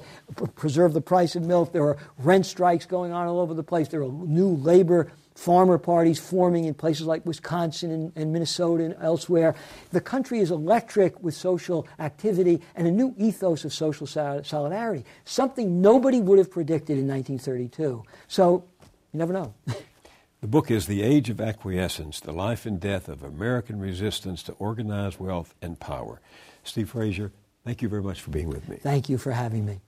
preserve 0.54 0.94
the 0.94 1.02
price 1.02 1.36
of 1.36 1.42
milk. 1.42 1.74
There 1.74 1.86
are 1.86 1.98
rent 2.20 2.46
strikes 2.46 2.86
going 2.86 3.12
on 3.12 3.26
all 3.26 3.40
over 3.40 3.56
the 3.56 3.64
place. 3.64 3.88
There 3.88 4.04
are 4.04 4.12
new 4.12 4.50
labor 4.50 5.12
farmer 5.38 5.78
parties 5.78 6.20
forming 6.20 6.66
in 6.66 6.74
places 6.74 7.06
like 7.06 7.24
Wisconsin 7.24 7.92
and, 7.92 8.12
and, 8.16 8.34
Minnesota 8.34 8.86
and 8.86 8.96
elsewhere. 9.00 9.54
The 9.92 10.02
country 10.02 10.40
is 10.40 10.50
electric 10.50 11.22
with 11.22 11.36
social 11.36 11.88
activity 12.00 12.60
and 12.76 12.88
a 12.88 12.92
new 12.92 13.14
ethos 13.18 13.64
of 13.64 13.72
social 13.72 14.08
solidarity, 14.08 15.06
something 15.26 15.80
nobody 15.80 16.22
would 16.22 16.40
have 16.40 16.50
predicted 16.50 16.98
in 16.98 17.08
1932. 17.08 18.04
So 18.28 18.66
you 19.14 19.20
never 19.20 19.32
know. 19.32 19.54
the 20.42 20.48
book 20.48 20.72
is 20.72 20.88
The 20.88 21.04
Age 21.04 21.30
of 21.30 21.40
Acquiescence 21.40 22.20
The 22.20 22.34
Life 22.34 22.66
and 22.66 22.80
Death 22.80 23.08
of 23.08 23.22
American 23.22 23.80
Resistance 23.80 24.42
to 24.44 24.54
Organized 24.54 25.20
Wealth 25.20 25.54
and 25.62 25.80
Power. 25.80 26.20
Steve 26.64 26.90
Fraser, 26.90 27.32
thank 27.64 27.84
you 27.84 27.90
very 27.90 28.02
much 28.02 28.22
for 28.22 28.32
being 28.32 28.50
with 28.50 28.68
me. 28.68 28.78
Thank 28.78 29.08
you 29.08 29.20
for 29.20 29.32
having 29.32 29.66
me. 29.66 29.82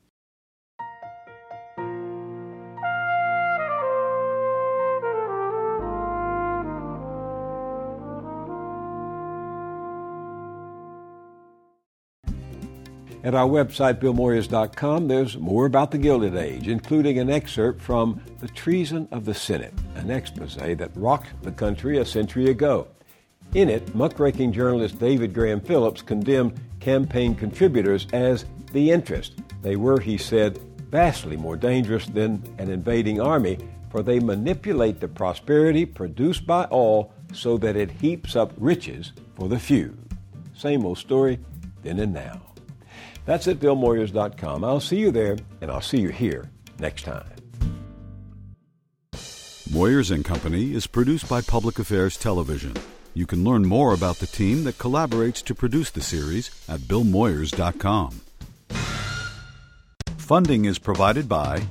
At 13.21 13.35
our 13.35 13.47
website, 13.47 13.99
billmoyers.com, 13.99 15.09
there's 15.09 15.37
more 15.37 15.65
about 15.65 15.91
the 15.91 15.97
Gilded 15.97 16.37
Age, 16.37 16.69
including 16.69 17.19
an 17.19 17.29
excerpt 17.29 17.81
from 17.81 18.21
The 18.39 18.47
Treason 18.47 19.09
of 19.11 19.25
the 19.25 19.33
Senate, 19.33 19.73
an 19.95 20.09
expose 20.09 20.55
that 20.55 20.91
rocked 20.95 21.43
the 21.43 21.51
country 21.51 21.97
a 21.97 22.05
century 22.05 22.49
ago. 22.49 22.87
In 23.55 23.67
it, 23.67 23.93
muckraking 23.93 24.53
journalist 24.53 24.99
David 24.99 25.33
Graham 25.33 25.59
Phillips 25.59 26.01
condemned 26.01 26.61
campaign 26.79 27.35
contributors 27.35 28.07
as 28.13 28.45
the 28.71 28.89
interest. 28.89 29.33
They 29.63 29.75
were, 29.75 29.99
he 29.99 30.17
said, 30.17 30.57
vastly 30.89 31.35
more 31.35 31.57
dangerous 31.57 32.05
than 32.05 32.41
an 32.57 32.71
invading 32.71 33.19
army, 33.19 33.57
for 33.89 34.01
they 34.01 34.21
manipulate 34.21 35.01
the 35.01 35.09
prosperity 35.09 35.85
produced 35.85 36.47
by 36.47 36.63
all 36.65 37.11
so 37.33 37.57
that 37.57 37.75
it 37.75 37.91
heaps 37.91 38.37
up 38.37 38.53
riches 38.57 39.11
for 39.35 39.49
the 39.49 39.59
few. 39.59 39.97
Same 40.55 40.85
old 40.85 40.99
story, 40.99 41.37
then 41.83 41.99
and 41.99 42.13
now. 42.13 42.41
That's 43.29 43.47
at 43.47 43.59
BillMoyers.com. 43.59 44.63
I'll 44.63 44.79
see 44.79 44.97
you 44.97 45.11
there, 45.11 45.37
and 45.61 45.69
I'll 45.69 45.81
see 45.81 45.99
you 45.99 46.09
here 46.09 46.49
next 46.79 47.03
time. 47.03 47.29
Moyers 49.69 50.09
and 50.09 50.25
Company 50.25 50.73
is 50.73 50.87
produced 50.87 51.29
by 51.29 51.41
Public 51.41 51.77
Affairs 51.77 52.17
Television. 52.17 52.73
You 53.13 53.27
can 53.27 53.43
learn 53.43 53.67
more 53.67 53.93
about 53.93 54.15
the 54.15 54.25
team 54.25 54.63
that 54.63 54.79
collaborates 54.79 55.43
to 55.43 55.53
produce 55.53 55.91
the 55.91 56.01
series 56.01 56.49
at 56.67 56.79
BillMoyers.com. 56.79 58.21
Funding 60.17 60.65
is 60.65 60.79
provided 60.79 61.29
by 61.29 61.61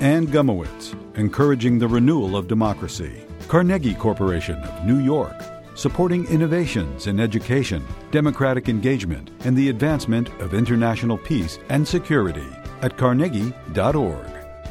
Anne 0.00 0.26
Gumowitz, 0.26 0.96
encouraging 1.18 1.78
the 1.78 1.88
renewal 1.88 2.38
of 2.38 2.48
democracy, 2.48 3.22
Carnegie 3.48 3.96
Corporation 3.96 4.56
of 4.56 4.86
New 4.86 5.00
York, 5.00 5.36
supporting 5.74 6.26
innovations 6.26 7.06
in 7.06 7.20
education, 7.20 7.86
democratic 8.10 8.68
engagement, 8.68 9.30
and 9.44 9.56
the 9.56 9.68
advancement 9.68 10.28
of 10.40 10.54
international 10.54 11.18
peace 11.18 11.58
and 11.68 11.86
security 11.86 12.46
at 12.82 12.96
carnegie.org. 12.96 14.26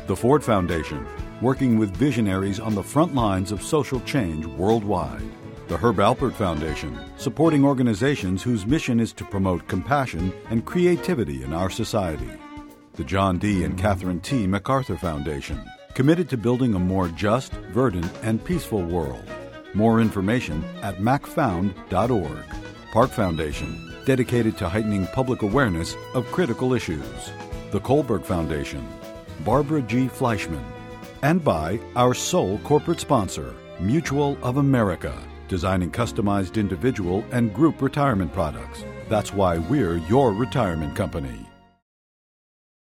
The 0.07 0.15
Ford 0.15 0.43
Foundation, 0.43 1.07
working 1.41 1.77
with 1.77 1.95
visionaries 1.95 2.59
on 2.59 2.75
the 2.75 2.83
front 2.83 3.15
lines 3.15 3.51
of 3.51 3.63
social 3.63 3.99
change 4.01 4.45
worldwide. 4.45 5.23
The 5.67 5.77
Herb 5.77 5.97
Alpert 5.97 6.33
Foundation, 6.33 6.99
supporting 7.17 7.63
organizations 7.63 8.43
whose 8.43 8.65
mission 8.65 8.99
is 8.99 9.13
to 9.13 9.23
promote 9.23 9.67
compassion 9.67 10.33
and 10.49 10.65
creativity 10.65 11.43
in 11.43 11.53
our 11.53 11.69
society. 11.69 12.29
The 12.93 13.05
John 13.05 13.37
D. 13.37 13.63
and 13.63 13.77
Catherine 13.77 14.19
T. 14.19 14.45
MacArthur 14.47 14.97
Foundation, 14.97 15.63
committed 15.93 16.29
to 16.29 16.37
building 16.37 16.73
a 16.73 16.79
more 16.79 17.07
just, 17.07 17.53
verdant, 17.53 18.11
and 18.21 18.43
peaceful 18.43 18.81
world. 18.81 19.23
More 19.73 20.01
information 20.01 20.63
at 20.81 20.97
macfound.org. 20.97 22.45
Park 22.91 23.09
Foundation, 23.09 23.93
dedicated 24.05 24.57
to 24.57 24.67
heightening 24.67 25.07
public 25.07 25.43
awareness 25.43 25.95
of 26.13 26.29
critical 26.31 26.73
issues. 26.73 27.31
The 27.71 27.79
Kohlberg 27.79 28.25
Foundation, 28.25 28.85
Barbara 29.45 29.81
G. 29.81 30.07
Fleischman, 30.07 30.63
and 31.21 31.43
by 31.43 31.79
our 31.95 32.13
sole 32.13 32.57
corporate 32.59 32.99
sponsor, 32.99 33.53
Mutual 33.79 34.37
of 34.43 34.57
America, 34.57 35.17
designing 35.47 35.91
customized 35.91 36.55
individual 36.55 37.25
and 37.31 37.53
group 37.53 37.81
retirement 37.81 38.31
products. 38.33 38.83
That's 39.09 39.33
why 39.33 39.57
we're 39.57 39.97
your 39.97 40.33
retirement 40.33 40.95
company. 40.95 41.50